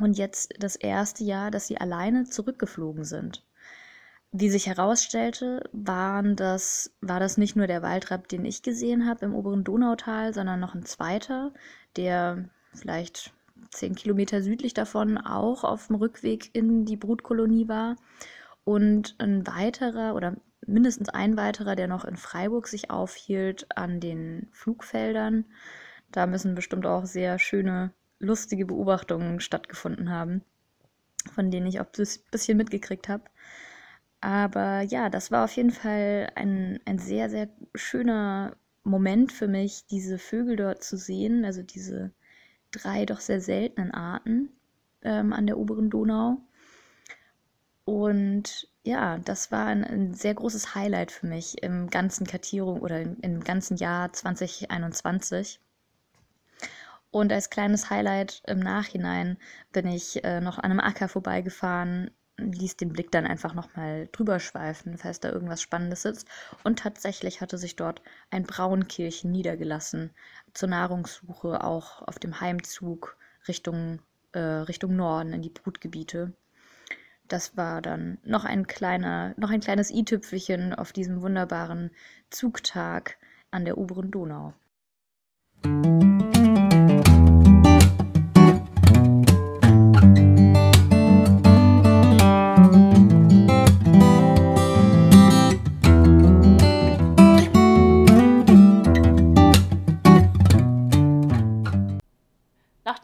[0.00, 3.44] und jetzt das erste Jahr, dass sie alleine zurückgeflogen sind.
[4.30, 9.24] Wie sich herausstellte, waren das, war das nicht nur der Waldrapp, den ich gesehen habe
[9.24, 11.52] im oberen Donautal, sondern noch ein zweiter,
[11.96, 13.32] der vielleicht
[13.70, 17.96] zehn Kilometer südlich davon auch auf dem Rückweg in die Brutkolonie war.
[18.64, 20.36] Und ein weiterer oder
[20.68, 25.44] mindestens ein weiterer, der noch in Freiburg sich aufhielt an den Flugfeldern.
[26.12, 30.42] Da müssen bestimmt auch sehr schöne lustige Beobachtungen stattgefunden haben,
[31.32, 33.24] von denen ich auch ein bisschen mitgekriegt habe.
[34.20, 39.86] Aber ja, das war auf jeden Fall ein, ein sehr, sehr schöner Moment für mich,
[39.86, 42.12] diese Vögel dort zu sehen, also diese
[42.70, 44.50] drei doch sehr seltenen Arten
[45.02, 46.40] ähm, an der oberen Donau.
[47.88, 53.00] Und ja, das war ein, ein, sehr großes Highlight für mich im ganzen Kartierung oder
[53.00, 55.58] im, im ganzen Jahr 2021.
[57.10, 59.38] Und als kleines Highlight im Nachhinein
[59.72, 64.38] bin ich äh, noch an einem Acker vorbeigefahren, ließ den Blick dann einfach nochmal drüber
[64.38, 66.28] schweifen, falls da irgendwas Spannendes sitzt.
[66.64, 70.10] Und tatsächlich hatte sich dort ein Braunkehlchen niedergelassen,
[70.52, 73.16] zur Nahrungssuche, auch auf dem Heimzug
[73.48, 74.00] Richtung,
[74.32, 76.34] äh, Richtung Norden in die Brutgebiete.
[77.28, 81.90] Das war dann noch ein kleiner, noch ein kleines i-Tüpfelchen auf diesem wunderbaren
[82.30, 83.18] Zugtag
[83.50, 84.54] an der oberen Donau.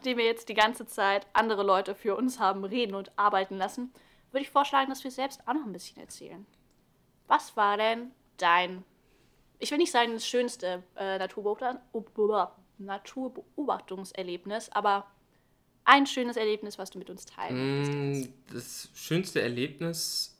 [0.04, 3.90] nachdem wir jetzt die ganze Zeit andere Leute für uns haben reden und arbeiten lassen,
[4.34, 6.44] würde ich vorschlagen, dass wir selbst auch noch ein bisschen erzählen.
[7.26, 8.84] Was war denn dein,
[9.58, 11.18] ich will nicht sagen das schönste äh,
[12.78, 15.06] Naturbeobachtungserlebnis, aber
[15.84, 20.36] ein schönes Erlebnis, was du mit uns teilen mm, Das schönste Erlebnis,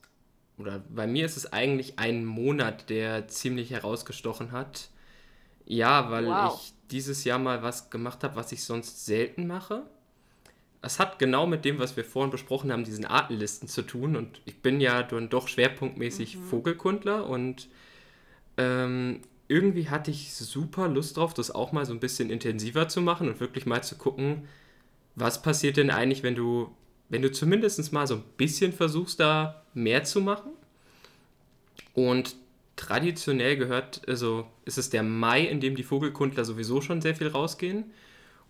[0.59, 4.89] oder bei mir ist es eigentlich ein Monat, der ziemlich herausgestochen hat.
[5.67, 6.55] Ja, weil wow.
[6.55, 9.87] ich dieses Jahr mal was gemacht habe, was ich sonst selten mache.
[10.85, 14.17] Es hat genau mit dem, was wir vorhin besprochen haben, diesen Artenlisten zu tun.
[14.17, 16.45] Und ich bin ja dann doch schwerpunktmäßig mhm.
[16.45, 17.69] Vogelkundler und
[18.57, 23.01] ähm, irgendwie hatte ich super Lust drauf, das auch mal so ein bisschen intensiver zu
[23.03, 24.49] machen und wirklich mal zu gucken,
[25.17, 26.75] was passiert denn eigentlich, wenn du,
[27.09, 30.51] wenn du zumindest mal so ein bisschen versuchst, da mehr zu machen.
[31.93, 32.37] Und
[32.77, 37.29] traditionell gehört, also ist es der Mai, in dem die Vogelkundler sowieso schon sehr viel
[37.29, 37.85] rausgehen.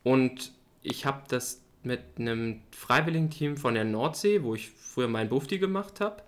[0.02, 5.58] Und ich habe das mit einem Freiwilligenteam von der Nordsee, wo ich früher meinen Bufti
[5.58, 6.22] gemacht habe,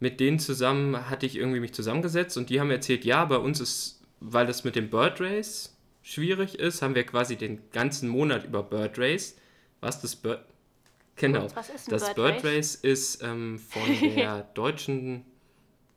[0.00, 3.60] mit denen zusammen hatte ich irgendwie mich zusammengesetzt und die haben erzählt, ja, bei uns
[3.60, 8.44] ist, weil das mit dem Bird Race schwierig ist, haben wir quasi den ganzen Monat
[8.44, 9.36] über Bird Race.
[9.80, 10.44] Was das Bird
[11.16, 11.48] Genau.
[11.48, 12.44] das Bird, Bird Race?
[12.44, 13.82] Race ist ähm, von
[14.14, 15.24] der deutschen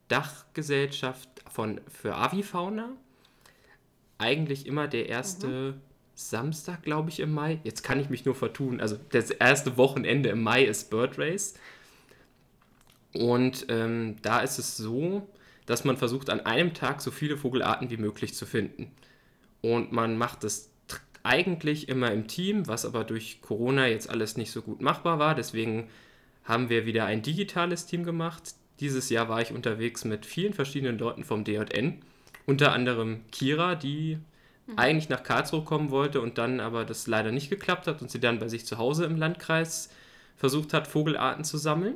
[0.08, 2.89] Dachgesellschaft von, für Avifauna.
[4.17, 5.82] Eigentlich immer der erste mhm.
[6.20, 7.60] Samstag, glaube ich, im Mai.
[7.64, 8.82] Jetzt kann ich mich nur vertun.
[8.82, 11.54] Also das erste Wochenende im Mai ist Bird Race.
[13.14, 15.30] Und ähm, da ist es so,
[15.66, 18.92] dass man versucht, an einem Tag so viele Vogelarten wie möglich zu finden.
[19.62, 20.72] Und man macht es
[21.24, 25.36] eigentlich immer im Team, was aber durch Corona jetzt alles nicht so gut machbar war.
[25.36, 25.90] Deswegen
[26.44, 28.56] haben wir wieder ein digitales Team gemacht.
[28.82, 32.02] Dieses Jahr war ich unterwegs mit vielen verschiedenen Leuten vom DJN.
[32.46, 34.18] Unter anderem Kira, die
[34.70, 34.78] mhm.
[34.78, 38.20] eigentlich nach Karlsruhe kommen wollte und dann aber das leider nicht geklappt hat und sie
[38.20, 39.90] dann bei sich zu Hause im Landkreis
[40.36, 41.96] versucht hat, Vogelarten zu sammeln.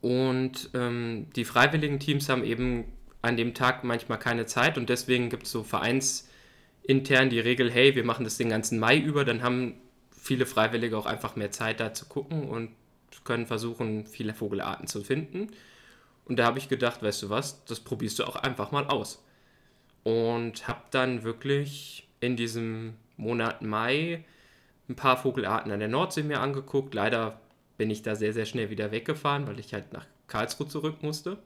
[0.00, 2.84] Und ähm, die freiwilligen Teams haben eben
[3.22, 7.96] an dem Tag manchmal keine Zeit und deswegen gibt es so vereinsintern die Regel, hey,
[7.96, 9.74] wir machen das den ganzen Mai über, dann haben
[10.10, 12.70] viele Freiwillige auch einfach mehr Zeit da zu gucken und
[13.24, 15.48] können versuchen, viele Vogelarten zu finden.
[16.24, 19.22] Und da habe ich gedacht, weißt du was, das probierst du auch einfach mal aus.
[20.06, 24.24] Und habe dann wirklich in diesem Monat Mai
[24.88, 26.94] ein paar Vogelarten an der Nordsee mir angeguckt.
[26.94, 27.40] Leider
[27.76, 31.38] bin ich da sehr, sehr schnell wieder weggefahren, weil ich halt nach Karlsruhe zurück musste.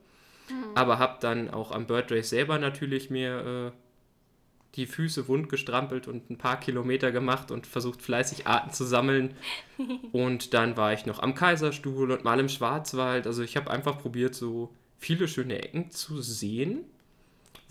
[0.47, 0.75] Mhm.
[0.75, 6.07] Aber habe dann auch am Bird Race selber natürlich mir äh, die Füße wund gestrampelt
[6.07, 9.33] und ein paar Kilometer gemacht und versucht fleißig Arten zu sammeln.
[10.11, 13.25] und dann war ich noch am Kaiserstuhl und mal im Schwarzwald.
[13.25, 16.85] Also ich habe einfach probiert, so viele schöne Ecken zu sehen,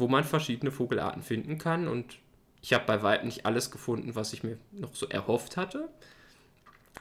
[0.00, 1.86] wo man verschiedene Vogelarten finden kann.
[1.86, 2.18] Und
[2.62, 5.88] ich habe bei weitem nicht alles gefunden, was ich mir noch so erhofft hatte.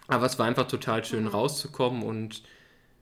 [0.07, 1.29] Aber es war einfach total schön mhm.
[1.29, 2.43] rauszukommen und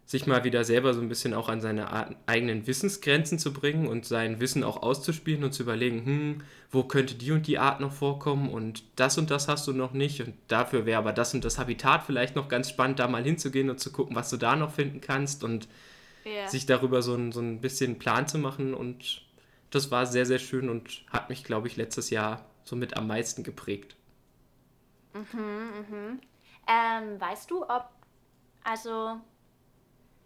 [0.08, 4.06] sich mal wieder selber so ein bisschen auch an seine eigenen Wissensgrenzen zu bringen und
[4.06, 7.92] sein Wissen auch auszuspielen und zu überlegen, hm, wo könnte die und die Art noch
[7.92, 11.44] vorkommen und das und das hast du noch nicht und dafür wäre aber das und
[11.44, 14.56] das Habitat vielleicht noch ganz spannend, da mal hinzugehen und zu gucken, was du da
[14.56, 15.68] noch finden kannst und
[16.26, 16.48] yeah.
[16.48, 19.24] sich darüber so ein, so ein bisschen Plan zu machen und
[19.70, 23.44] das war sehr, sehr schön und hat mich, glaube ich, letztes Jahr somit am meisten
[23.44, 23.96] geprägt.
[25.14, 26.22] Mhm, mhm.
[26.68, 27.90] Ähm, weißt du, ob,
[28.64, 29.20] also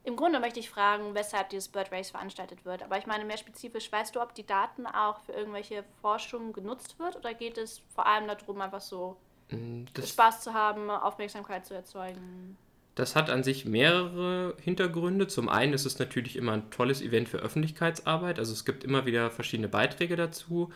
[0.04, 2.82] im Grunde möchte ich fragen, weshalb dieses Bird Race veranstaltet wird.
[2.82, 6.98] Aber ich meine mehr spezifisch, weißt du, ob die Daten auch für irgendwelche Forschung genutzt
[6.98, 9.18] wird oder geht es vor allem darum, einfach so
[9.50, 12.58] mm, das Spaß zu haben, Aufmerksamkeit zu erzeugen?
[12.96, 15.28] Das hat an sich mehrere Hintergründe.
[15.28, 18.38] Zum einen ist es natürlich immer ein tolles Event für Öffentlichkeitsarbeit.
[18.38, 20.72] Also es gibt immer wieder verschiedene Beiträge dazu.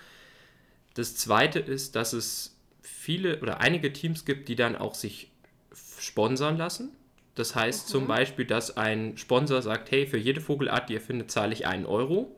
[0.94, 5.32] Das zweite ist, dass es viele oder einige Teams gibt, die dann auch sich
[6.00, 6.92] sponsern lassen.
[7.36, 7.92] Das heißt mhm.
[7.92, 11.68] zum Beispiel, dass ein Sponsor sagt, hey, für jede Vogelart, die ihr findet, zahle ich
[11.68, 12.34] einen Euro.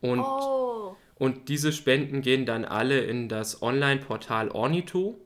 [0.00, 0.96] Und, oh.
[1.16, 5.18] und diese Spenden gehen dann alle in das Online-Portal Ornito,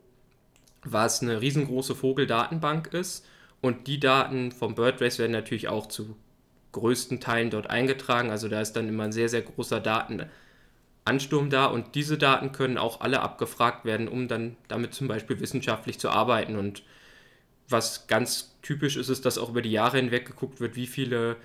[0.85, 3.27] was eine riesengroße Vogeldatenbank ist.
[3.63, 6.17] Und die Daten vom Bird Race werden natürlich auch zu
[6.73, 8.31] größten Teilen dort eingetragen.
[8.31, 11.67] Also da ist dann immer ein sehr, sehr großer Datenansturm da.
[11.67, 16.11] Und diese Daten können auch alle abgefragt werden, um dann damit zum Beispiel wissenschaftlich zu
[16.11, 16.57] arbeiten.
[16.57, 16.83] Und
[17.69, 21.37] was ganz typisch ist, ist, dass auch über die Jahre hinweg geguckt wird, wie viele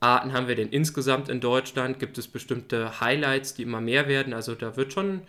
[0.00, 1.98] Arten haben wir denn insgesamt in Deutschland?
[1.98, 4.34] Gibt es bestimmte Highlights, die immer mehr werden?
[4.34, 5.22] Also da wird schon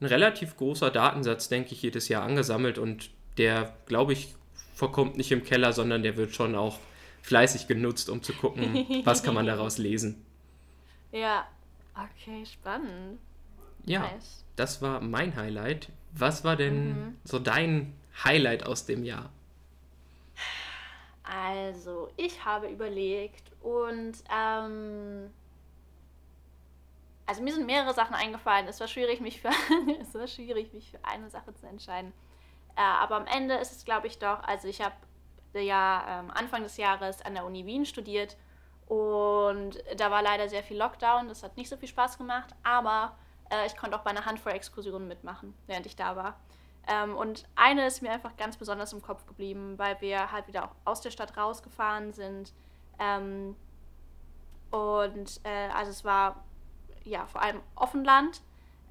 [0.00, 4.34] ein relativ großer Datensatz, denke ich, jedes Jahr angesammelt und der, glaube ich,
[4.78, 6.78] verkommt nicht im Keller, sondern der wird schon auch
[7.22, 10.24] fleißig genutzt, um zu gucken, was kann man daraus lesen.
[11.10, 11.48] Ja,
[11.94, 13.18] okay, spannend.
[13.84, 14.44] Ja, nice.
[14.54, 15.88] das war mein Highlight.
[16.12, 17.18] Was war denn mhm.
[17.24, 19.30] so dein Highlight aus dem Jahr?
[21.24, 25.30] Also, ich habe überlegt und ähm,
[27.26, 28.68] also mir sind mehrere Sachen eingefallen.
[28.68, 29.50] Es war schwierig, mich für,
[30.00, 32.12] es war schwierig, mich für eine Sache zu entscheiden.
[32.78, 34.94] Äh, aber am Ende ist es, glaube ich, doch, also ich habe
[35.54, 38.36] ja ähm, Anfang des Jahres an der Uni Wien studiert
[38.86, 41.26] und da war leider sehr viel Lockdown.
[41.26, 43.18] Das hat nicht so viel Spaß gemacht, aber
[43.50, 46.38] äh, ich konnte auch bei einer Handvoll Exkursionen mitmachen, während ich da war.
[46.86, 50.64] Ähm, und eine ist mir einfach ganz besonders im Kopf geblieben, weil wir halt wieder
[50.64, 52.52] auch aus der Stadt rausgefahren sind.
[53.00, 53.56] Ähm,
[54.70, 56.44] und äh, also es war
[57.02, 58.40] ja vor allem Offenland,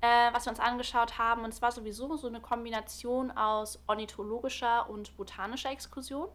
[0.02, 1.44] äh, was wir uns angeschaut haben.
[1.44, 6.28] Und es war sowieso so eine Kombination aus ornithologischer und botanischer Exkursion.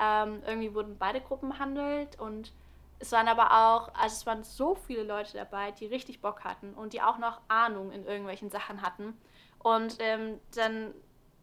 [0.00, 2.52] Ähm, irgendwie wurden beide Gruppen behandelt und
[2.98, 6.74] es waren aber auch, also es waren so viele Leute dabei, die richtig Bock hatten
[6.74, 9.16] und die auch noch Ahnung in irgendwelchen Sachen hatten.
[9.58, 10.94] Und ähm, dann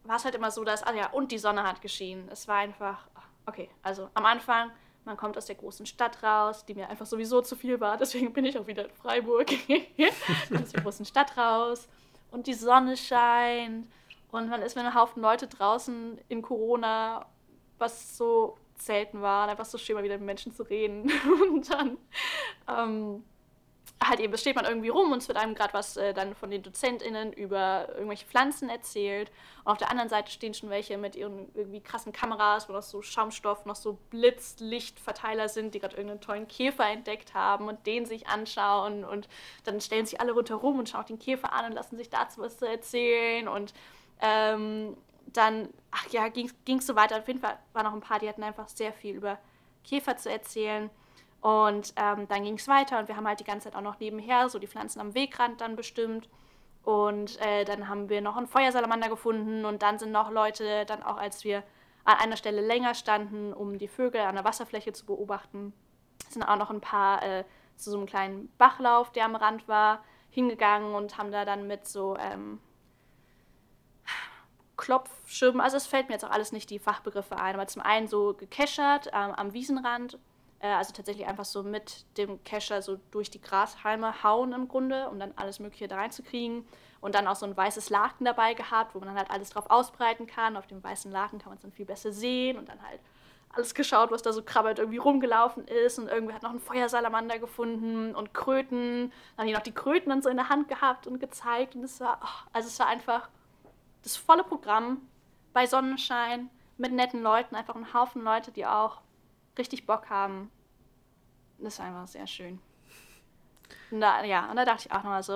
[0.03, 2.27] war es halt immer so, dass, ah ja, und die Sonne hat geschienen.
[2.29, 3.07] Es war einfach,
[3.45, 4.71] okay, also am Anfang,
[5.05, 8.33] man kommt aus der großen Stadt raus, die mir einfach sowieso zu viel war, deswegen
[8.33, 9.51] bin ich auch wieder in Freiburg.
[10.61, 11.87] aus der großen Stadt raus
[12.31, 13.87] und die Sonne scheint
[14.31, 17.25] und man ist mit einem Haufen Leute draußen in Corona,
[17.77, 21.11] was so selten war, einfach so schön mal wieder mit Menschen zu reden.
[21.51, 21.97] und dann
[22.67, 23.23] ähm,
[24.03, 26.49] halt eben, steht man irgendwie rum und es wird einem gerade was äh, dann von
[26.49, 29.31] den DozentInnen über irgendwelche Pflanzen erzählt.
[29.63, 32.81] Und auf der anderen Seite stehen schon welche mit ihren irgendwie krassen Kameras, wo noch
[32.81, 38.05] so Schaumstoff, noch so Blitzlichtverteiler sind, die gerade irgendeinen tollen Käfer entdeckt haben und den
[38.05, 39.05] sich anschauen.
[39.05, 39.27] Und
[39.65, 42.41] dann stellen sich alle rundherum und schauen auch den Käfer an und lassen sich dazu
[42.41, 43.47] was erzählen.
[43.47, 43.73] Und
[44.19, 44.97] ähm,
[45.27, 47.17] dann, ach ja, ging es so weiter.
[47.19, 49.37] Auf jeden Fall waren noch ein paar, die hatten einfach sehr viel über
[49.83, 50.89] Käfer zu erzählen.
[51.41, 53.99] Und ähm, dann ging es weiter und wir haben halt die ganze Zeit auch noch
[53.99, 56.29] nebenher so die Pflanzen am Wegrand dann bestimmt.
[56.83, 61.03] Und äh, dann haben wir noch einen Feuersalamander gefunden und dann sind noch Leute, dann
[61.03, 61.63] auch als wir
[62.03, 65.73] an einer Stelle länger standen, um die Vögel an der Wasserfläche zu beobachten,
[66.29, 67.43] sind auch noch ein paar äh,
[67.75, 71.87] zu so einem kleinen Bachlauf, der am Rand war, hingegangen und haben da dann mit
[71.87, 72.59] so ähm,
[74.77, 78.07] Klopfschirmen, also es fällt mir jetzt auch alles nicht die Fachbegriffe ein, aber zum einen
[78.07, 80.17] so gekeschert ähm, am Wiesenrand
[80.61, 85.19] also tatsächlich einfach so mit dem Kescher so durch die Grashalme hauen im Grunde, um
[85.19, 86.65] dann alles Mögliche da reinzukriegen.
[86.99, 89.69] Und dann auch so ein weißes Laken dabei gehabt, wo man dann halt alles drauf
[89.69, 90.55] ausbreiten kann.
[90.55, 92.99] Auf dem weißen Laken kann man es dann viel besser sehen und dann halt
[93.53, 95.97] alles geschaut, was da so krabbelt irgendwie rumgelaufen ist.
[95.97, 99.11] Und irgendwer hat noch einen Feuersalamander gefunden und Kröten.
[99.35, 101.75] Dann haben die noch die Kröten dann so in der Hand gehabt und gezeigt.
[101.75, 103.29] Und es war, oh, also es war einfach
[104.03, 105.01] das volle Programm
[105.53, 109.01] bei Sonnenschein mit netten Leuten, einfach ein Haufen Leute, die auch
[109.61, 110.49] richtig Bock haben.
[111.59, 112.59] Das ist einfach sehr schön.
[113.91, 115.33] Und da, ja, und da dachte ich auch nochmal so,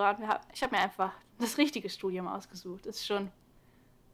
[0.54, 2.86] ich habe mir einfach das richtige Studium ausgesucht.
[2.88, 3.32] Es ist schon,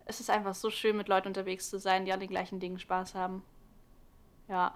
[0.05, 2.79] es ist einfach so schön, mit Leuten unterwegs zu sein, die an den gleichen Dingen
[2.79, 3.43] Spaß haben.
[4.47, 4.73] Ja.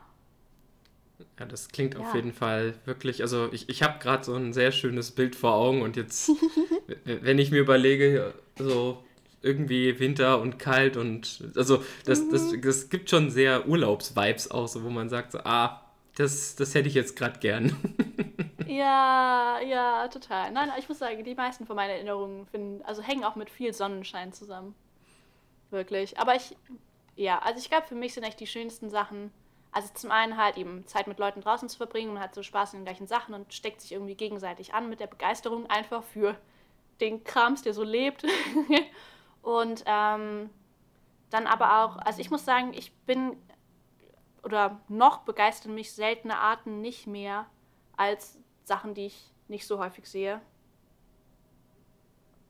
[1.40, 2.02] Ja, das klingt ja.
[2.02, 5.54] auf jeden Fall wirklich, also ich, ich habe gerade so ein sehr schönes Bild vor
[5.54, 6.32] Augen und jetzt,
[7.06, 9.04] wenn ich mir überlege, so
[9.46, 12.62] irgendwie Winter und kalt und also das, das, mhm.
[12.62, 15.86] das gibt schon sehr Urlaubsvibes auch, so, wo man sagt, so, ah,
[16.16, 17.76] das, das hätte ich jetzt gerade gern.
[18.68, 20.52] ja, ja, total.
[20.52, 23.74] Nein, ich muss sagen, die meisten von meinen Erinnerungen finden, also hängen auch mit viel
[23.74, 24.74] Sonnenschein zusammen.
[25.70, 26.18] Wirklich.
[26.18, 26.56] Aber ich,
[27.16, 29.32] ja, also ich glaube, für mich sind echt die schönsten Sachen,
[29.72, 32.74] also zum einen halt eben Zeit mit Leuten draußen zu verbringen, man hat so Spaß
[32.74, 36.36] in den gleichen Sachen und steckt sich irgendwie gegenseitig an mit der Begeisterung einfach für
[37.02, 38.24] den Krams, der so lebt.
[39.46, 40.50] Und ähm,
[41.30, 43.38] dann aber auch, also ich muss sagen, ich bin
[44.42, 47.46] oder noch begeistern mich seltene Arten nicht mehr
[47.96, 50.42] als Sachen, die ich nicht so häufig sehe.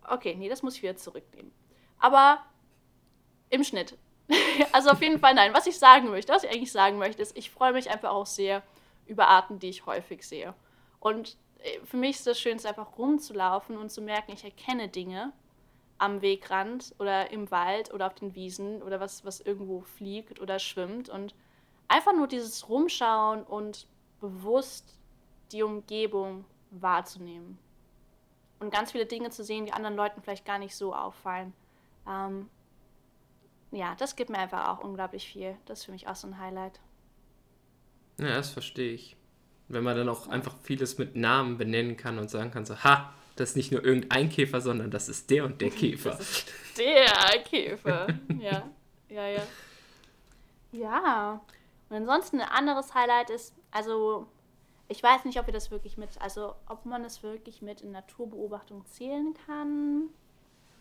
[0.07, 1.51] Okay, nee, das muss ich wieder zurücknehmen.
[1.99, 2.41] Aber
[3.49, 3.97] im Schnitt.
[4.71, 5.53] also auf jeden Fall nein.
[5.53, 8.25] Was ich sagen möchte, was ich eigentlich sagen möchte, ist, ich freue mich einfach auch
[8.25, 8.63] sehr
[9.05, 10.53] über Arten, die ich häufig sehe.
[11.01, 15.33] Und äh, für mich ist das Schönste, einfach rumzulaufen und zu merken, ich erkenne Dinge
[15.97, 20.59] am Wegrand oder im Wald oder auf den Wiesen oder was, was irgendwo fliegt oder
[20.59, 21.09] schwimmt.
[21.09, 21.33] Und
[21.87, 23.87] einfach nur dieses Rumschauen und
[24.19, 24.97] bewusst
[25.51, 27.57] die Umgebung wahrzunehmen.
[28.59, 31.53] Und ganz viele Dinge zu sehen, die anderen Leuten vielleicht gar nicht so auffallen.
[32.07, 32.49] Ähm,
[33.71, 35.57] ja, das gibt mir einfach auch unglaublich viel.
[35.65, 36.79] Das ist für mich auch so ein Highlight.
[38.17, 39.17] Ja, das verstehe ich.
[39.67, 43.13] Wenn man dann auch einfach vieles mit Namen benennen kann und sagen kann, so, ha,
[43.35, 46.11] das ist nicht nur irgendein Käfer, sondern das ist der und der Käfer.
[46.11, 46.45] Das
[46.77, 48.07] der Käfer.
[48.39, 48.69] ja,
[49.09, 49.43] ja, ja.
[50.71, 51.41] Ja.
[51.89, 54.27] Und ansonsten ein anderes Highlight ist, also
[54.87, 57.91] ich weiß nicht, ob wir das wirklich mit, also ob man es wirklich mit in
[57.91, 60.09] Naturbeobachtung zählen kann.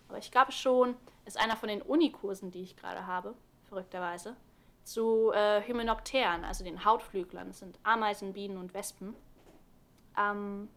[0.09, 0.95] Aber ich glaube schon,
[1.25, 3.35] ist einer von den Unikursen, die ich gerade habe,
[3.69, 4.37] verrückterweise,
[4.83, 7.49] zu äh, Hymenopteren, also den Hautflüglern.
[7.49, 9.15] Das sind Ameisen, Bienen und Wespen.
[10.19, 10.69] Ähm,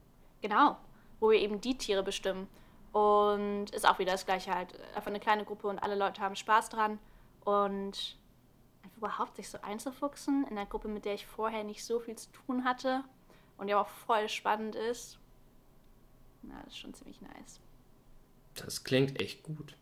[0.41, 0.77] genau
[1.19, 2.47] wo wir eben die Tiere bestimmen.
[2.91, 4.73] Und ist auch wieder das Gleiche halt.
[4.95, 6.99] Einfach eine kleine Gruppe und alle Leute haben Spaß dran.
[7.43, 8.17] Und
[8.83, 12.15] einfach überhaupt sich so einzufuchsen in einer Gruppe, mit der ich vorher nicht so viel
[12.15, 13.03] zu tun hatte
[13.57, 15.19] und die auch voll spannend ist.
[16.43, 17.59] Na, das ist schon ziemlich nice.
[18.55, 19.75] Das klingt echt gut.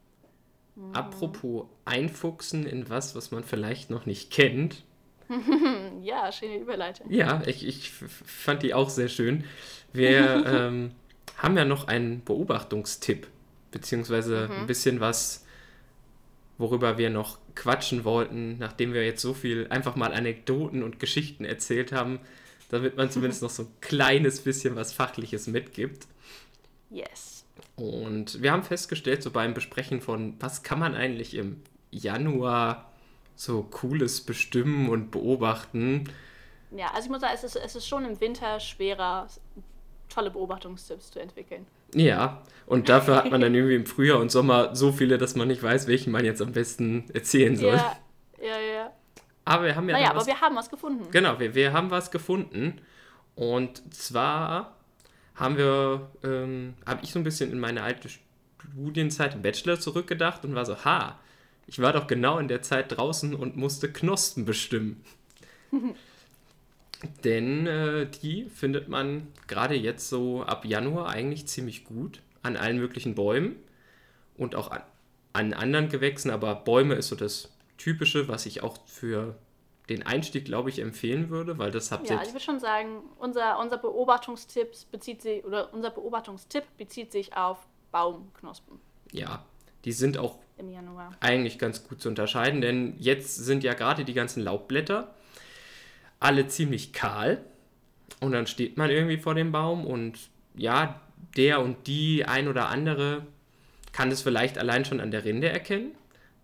[0.75, 0.93] Mhm.
[0.93, 4.83] Apropos einfuchsen in was, was man vielleicht noch nicht kennt.
[6.01, 7.11] ja, schöne Überleitung.
[7.11, 9.45] Ja, ich, ich fand die auch sehr schön.
[9.93, 10.91] Wir ähm,
[11.37, 13.27] haben ja noch einen Beobachtungstipp,
[13.71, 14.59] beziehungsweise mhm.
[14.59, 15.45] ein bisschen was,
[16.57, 21.45] worüber wir noch quatschen wollten, nachdem wir jetzt so viel einfach mal Anekdoten und Geschichten
[21.45, 22.19] erzählt haben,
[22.69, 26.07] damit man zumindest noch so ein kleines bisschen was Fachliches mitgibt.
[26.89, 27.45] Yes.
[27.75, 31.61] Und wir haben festgestellt, so beim Besprechen von, was kann man eigentlich im
[31.91, 32.91] Januar
[33.35, 36.09] so Cooles bestimmen und beobachten.
[36.71, 39.27] Ja, also ich muss sagen, es ist, es ist schon im Winter schwerer,
[40.09, 41.65] tolle Beobachtungstipps zu entwickeln.
[41.93, 45.47] Ja, und dafür hat man dann irgendwie im Frühjahr und Sommer so viele, dass man
[45.47, 47.73] nicht weiß, welchen man jetzt am besten erzählen soll.
[47.73, 47.97] Ja,
[48.41, 48.91] ja, ja.
[49.45, 49.95] Aber wir haben ja.
[49.95, 51.07] Naja, aber was, wir haben was gefunden.
[51.11, 52.81] Genau, wir, wir haben was gefunden.
[53.35, 54.75] Und zwar
[55.35, 60.43] haben wir, ähm, habe ich so ein bisschen in meine alte Studienzeit im Bachelor zurückgedacht
[60.45, 61.19] und war so, ha,
[61.67, 65.03] ich war doch genau in der Zeit draußen und musste Knospen bestimmen.
[67.23, 72.77] Denn äh, die findet man gerade jetzt so ab Januar eigentlich ziemlich gut an allen
[72.77, 73.55] möglichen Bäumen
[74.37, 74.81] und auch an,
[75.33, 76.31] an anderen Gewächsen.
[76.31, 79.35] Aber Bäume ist so das Typische, was ich auch für
[79.89, 83.59] den Einstieg, glaube ich, empfehlen würde, weil das habt Ja, ich würde schon sagen, unser,
[83.59, 87.59] unser Beobachtungstipp bezieht sich oder unser Beobachtungstipp bezieht sich auf
[87.91, 88.79] Baumknospen.
[89.11, 89.45] Ja,
[89.85, 91.11] die sind auch im Januar.
[91.19, 95.13] eigentlich ganz gut zu unterscheiden, denn jetzt sind ja gerade die ganzen Laubblätter
[96.19, 97.43] alle ziemlich kahl
[98.19, 100.17] und dann steht man irgendwie vor dem Baum und
[100.55, 101.01] ja,
[101.35, 103.25] der und die ein oder andere
[103.91, 105.91] kann das vielleicht allein schon an der Rinde erkennen,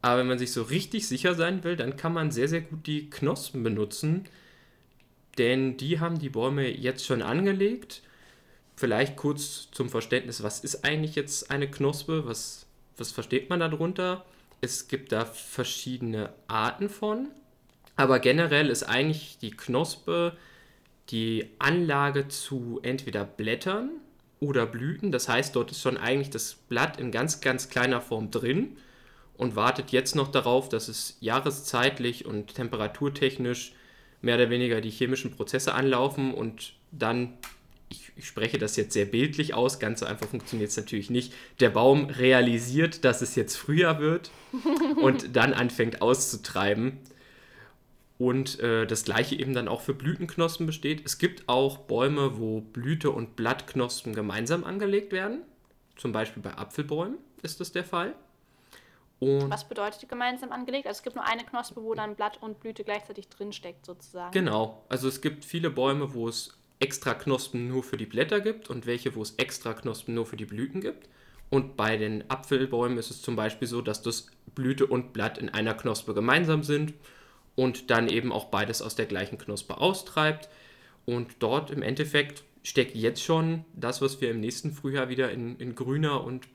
[0.01, 2.87] aber wenn man sich so richtig sicher sein will, dann kann man sehr, sehr gut
[2.87, 4.25] die Knospen benutzen,
[5.37, 8.01] denn die haben die Bäume jetzt schon angelegt.
[8.75, 12.25] Vielleicht kurz zum Verständnis, was ist eigentlich jetzt eine Knospe?
[12.25, 12.65] Was,
[12.97, 14.25] was versteht man darunter?
[14.59, 17.29] Es gibt da verschiedene Arten von.
[18.01, 20.35] Aber generell ist eigentlich die Knospe
[21.09, 23.91] die Anlage zu entweder Blättern
[24.39, 25.11] oder Blüten.
[25.11, 28.75] Das heißt, dort ist schon eigentlich das Blatt in ganz, ganz kleiner Form drin
[29.37, 33.73] und wartet jetzt noch darauf, dass es jahreszeitlich und temperaturtechnisch
[34.23, 37.33] mehr oder weniger die chemischen Prozesse anlaufen und dann,
[37.89, 41.33] ich, ich spreche das jetzt sehr bildlich aus, ganz so einfach funktioniert es natürlich nicht,
[41.59, 44.31] der Baum realisiert, dass es jetzt Frühjahr wird
[45.03, 46.97] und dann anfängt auszutreiben
[48.21, 51.03] und äh, das gleiche eben dann auch für Blütenknospen besteht.
[51.03, 55.41] Es gibt auch Bäume, wo Blüte und Blattknospen gemeinsam angelegt werden.
[55.95, 58.13] Zum Beispiel bei Apfelbäumen ist das der Fall.
[59.17, 60.85] Und Was bedeutet gemeinsam angelegt?
[60.85, 64.31] Also es gibt nur eine Knospe, wo dann Blatt und Blüte gleichzeitig drinsteckt, sozusagen.
[64.31, 64.83] Genau.
[64.87, 68.85] Also es gibt viele Bäume, wo es extra Knospen nur für die Blätter gibt und
[68.85, 71.09] welche, wo es extra Knospen nur für die Blüten gibt.
[71.49, 75.49] Und bei den Apfelbäumen ist es zum Beispiel so, dass das Blüte und Blatt in
[75.49, 76.93] einer Knospe gemeinsam sind
[77.55, 80.49] und dann eben auch beides aus der gleichen Knospe austreibt.
[81.05, 85.57] Und dort im Endeffekt steckt jetzt schon das, was wir im nächsten Frühjahr wieder in,
[85.57, 86.47] in grüner und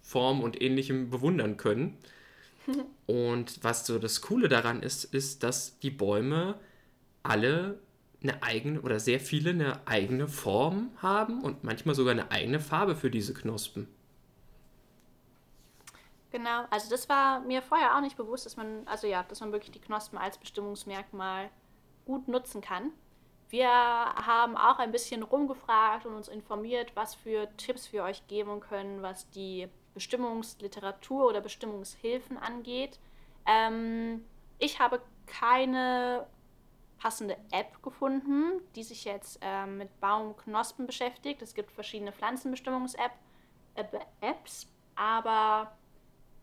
[0.00, 1.96] Form und ähnlichem bewundern können.
[3.06, 6.56] und was so das Coole daran ist, ist, dass die Bäume
[7.22, 7.78] alle
[8.22, 12.94] eine eigene oder sehr viele eine eigene Form haben und manchmal sogar eine eigene Farbe
[12.94, 13.88] für diese Knospen.
[16.32, 19.52] Genau, also das war mir vorher auch nicht bewusst, dass man, also ja, dass man
[19.52, 21.50] wirklich die Knospen als Bestimmungsmerkmal
[22.06, 22.90] gut nutzen kann.
[23.50, 28.60] Wir haben auch ein bisschen rumgefragt und uns informiert, was für Tipps wir euch geben
[28.60, 32.98] können, was die Bestimmungsliteratur oder Bestimmungshilfen angeht.
[33.44, 34.24] Ähm,
[34.58, 36.26] ich habe keine
[36.98, 41.42] passende App gefunden, die sich jetzt äh, mit Baumknospen beschäftigt.
[41.42, 43.22] Es gibt verschiedene Pflanzenbestimmungs-Apps,
[43.74, 45.76] äh, aber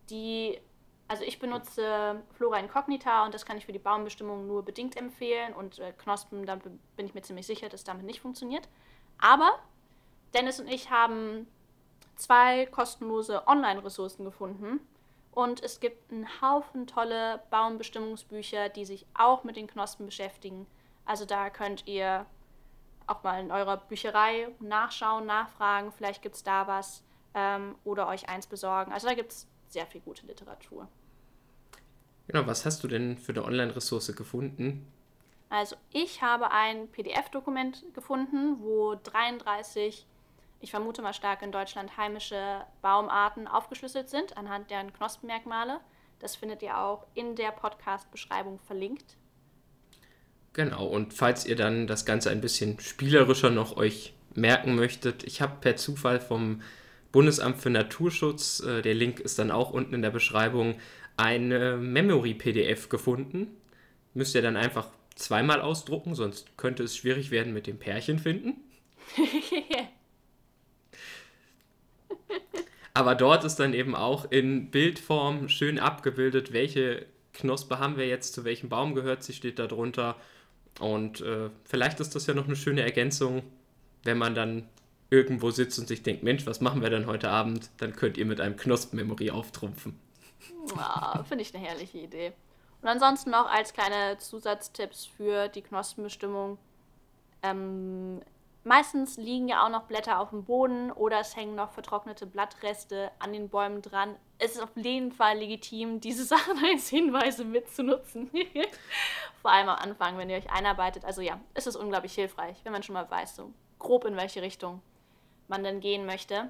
[0.10, 0.60] die,
[1.08, 5.54] also ich benutze Flora Incognita und das kann ich für die Baumbestimmung nur bedingt empfehlen
[5.54, 8.68] und äh, Knospen, da bin ich mir ziemlich sicher, dass damit nicht funktioniert.
[9.20, 9.60] Aber
[10.34, 11.48] Dennis und ich haben
[12.16, 14.80] zwei kostenlose Online-Ressourcen gefunden
[15.32, 20.68] und es gibt einen Haufen tolle Baumbestimmungsbücher, die sich auch mit den Knospen beschäftigen.
[21.06, 22.26] Also da könnt ihr
[23.08, 27.04] auch mal in eurer Bücherei nachschauen, nachfragen, vielleicht gibt es da was
[27.34, 28.92] ähm, oder euch eins besorgen.
[28.92, 30.88] Also da gibt es sehr viel gute Literatur.
[32.28, 34.86] Genau, was hast du denn für eine Online-Ressource gefunden?
[35.50, 40.06] Also ich habe ein PDF-Dokument gefunden, wo 33,
[40.60, 45.80] ich vermute mal stark in Deutschland, heimische Baumarten aufgeschlüsselt sind anhand deren Knospenmerkmale.
[46.20, 49.18] Das findet ihr auch in der Podcast-Beschreibung verlinkt.
[50.54, 55.42] Genau, und falls ihr dann das Ganze ein bisschen spielerischer noch euch merken möchtet, ich
[55.42, 56.62] habe per Zufall vom
[57.12, 60.76] Bundesamt für Naturschutz, äh, der Link ist dann auch unten in der Beschreibung,
[61.18, 63.48] eine Memory-PDF gefunden.
[64.14, 68.56] Müsst ihr dann einfach zweimal ausdrucken, sonst könnte es schwierig werden mit dem Pärchen finden.
[72.94, 78.34] Aber dort ist dann eben auch in Bildform schön abgebildet, welche Knospe haben wir jetzt,
[78.34, 80.16] zu welchem Baum gehört sie, steht da drunter.
[80.80, 83.44] Und äh, vielleicht ist das ja noch eine schöne Ergänzung,
[84.04, 84.68] wenn man dann
[85.10, 87.70] irgendwo sitzt und sich denkt, Mensch, was machen wir denn heute Abend?
[87.78, 90.00] Dann könnt ihr mit einem Knospenmemory auftrumpfen.
[90.76, 92.34] Ja, Finde ich eine herrliche Idee.
[92.82, 96.58] Und ansonsten noch als kleine Zusatztipps für die Knospenbestimmung.
[97.42, 98.22] Ähm,
[98.64, 103.12] meistens liegen ja auch noch Blätter auf dem Boden oder es hängen noch vertrocknete Blattreste
[103.20, 104.16] an den Bäumen dran.
[104.38, 108.30] Es ist auf jeden Fall legitim, diese Sachen als Hinweise mitzunutzen.
[109.42, 111.04] Vor allem am Anfang, wenn ihr euch einarbeitet.
[111.04, 114.42] Also ja, es ist unglaublich hilfreich, wenn man schon mal weiß, so grob in welche
[114.42, 114.82] Richtung
[115.50, 116.50] man denn gehen möchte.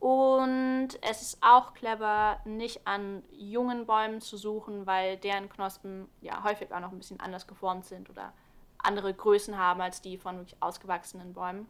[0.00, 6.42] Und es ist auch clever, nicht an jungen Bäumen zu suchen, weil deren Knospen ja
[6.42, 8.32] häufig auch noch ein bisschen anders geformt sind oder
[8.78, 11.68] andere Größen haben als die von wirklich ausgewachsenen Bäumen.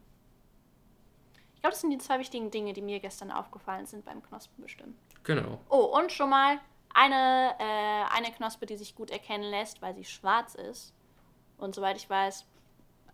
[1.53, 4.63] Ich glaube, das sind die zwei wichtigen Dinge, die mir gestern aufgefallen sind beim Knospen
[4.63, 4.97] bestimmen.
[5.23, 5.59] Genau.
[5.69, 6.59] Oh, und schon mal
[6.93, 10.93] eine, äh, eine Knospe, die sich gut erkennen lässt, weil sie schwarz ist.
[11.57, 12.45] Und soweit ich weiß,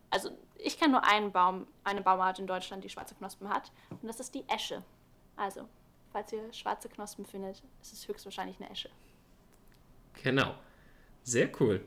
[0.10, 0.30] also
[0.62, 3.72] ich kenne nur einen Baum, eine Baumart in Deutschland, die schwarze Knospen hat.
[3.90, 4.84] Und das ist die Esche.
[5.36, 5.68] Also,
[6.12, 8.90] falls ihr schwarze Knospen findet, ist es höchstwahrscheinlich eine Esche.
[10.22, 10.54] Genau.
[11.24, 11.84] Sehr cool.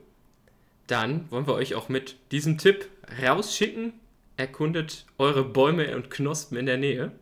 [0.86, 2.88] Dann wollen wir euch auch mit diesem Tipp
[3.22, 4.00] rausschicken.
[4.36, 7.12] Erkundet eure Bäume und Knospen in der Nähe.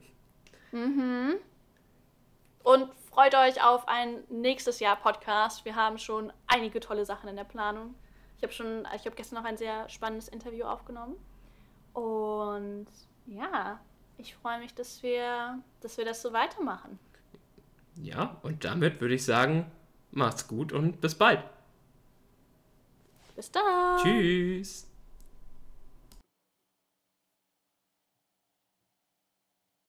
[0.70, 1.34] Mhm.
[2.62, 5.64] Und freut euch auf ein nächstes Jahr Podcast.
[5.64, 7.94] Wir haben schon einige tolle Sachen in der Planung.
[8.36, 11.16] Ich habe schon, ich habe gestern noch ein sehr spannendes Interview aufgenommen.
[11.92, 12.86] Und
[13.26, 13.80] ja,
[14.18, 16.98] ich freue mich, dass wir, dass wir das so weitermachen.
[17.96, 19.70] Ja, und damit würde ich sagen,
[20.10, 21.42] macht's gut und bis bald.
[23.36, 23.98] Bis dann.
[24.02, 24.89] Tschüss.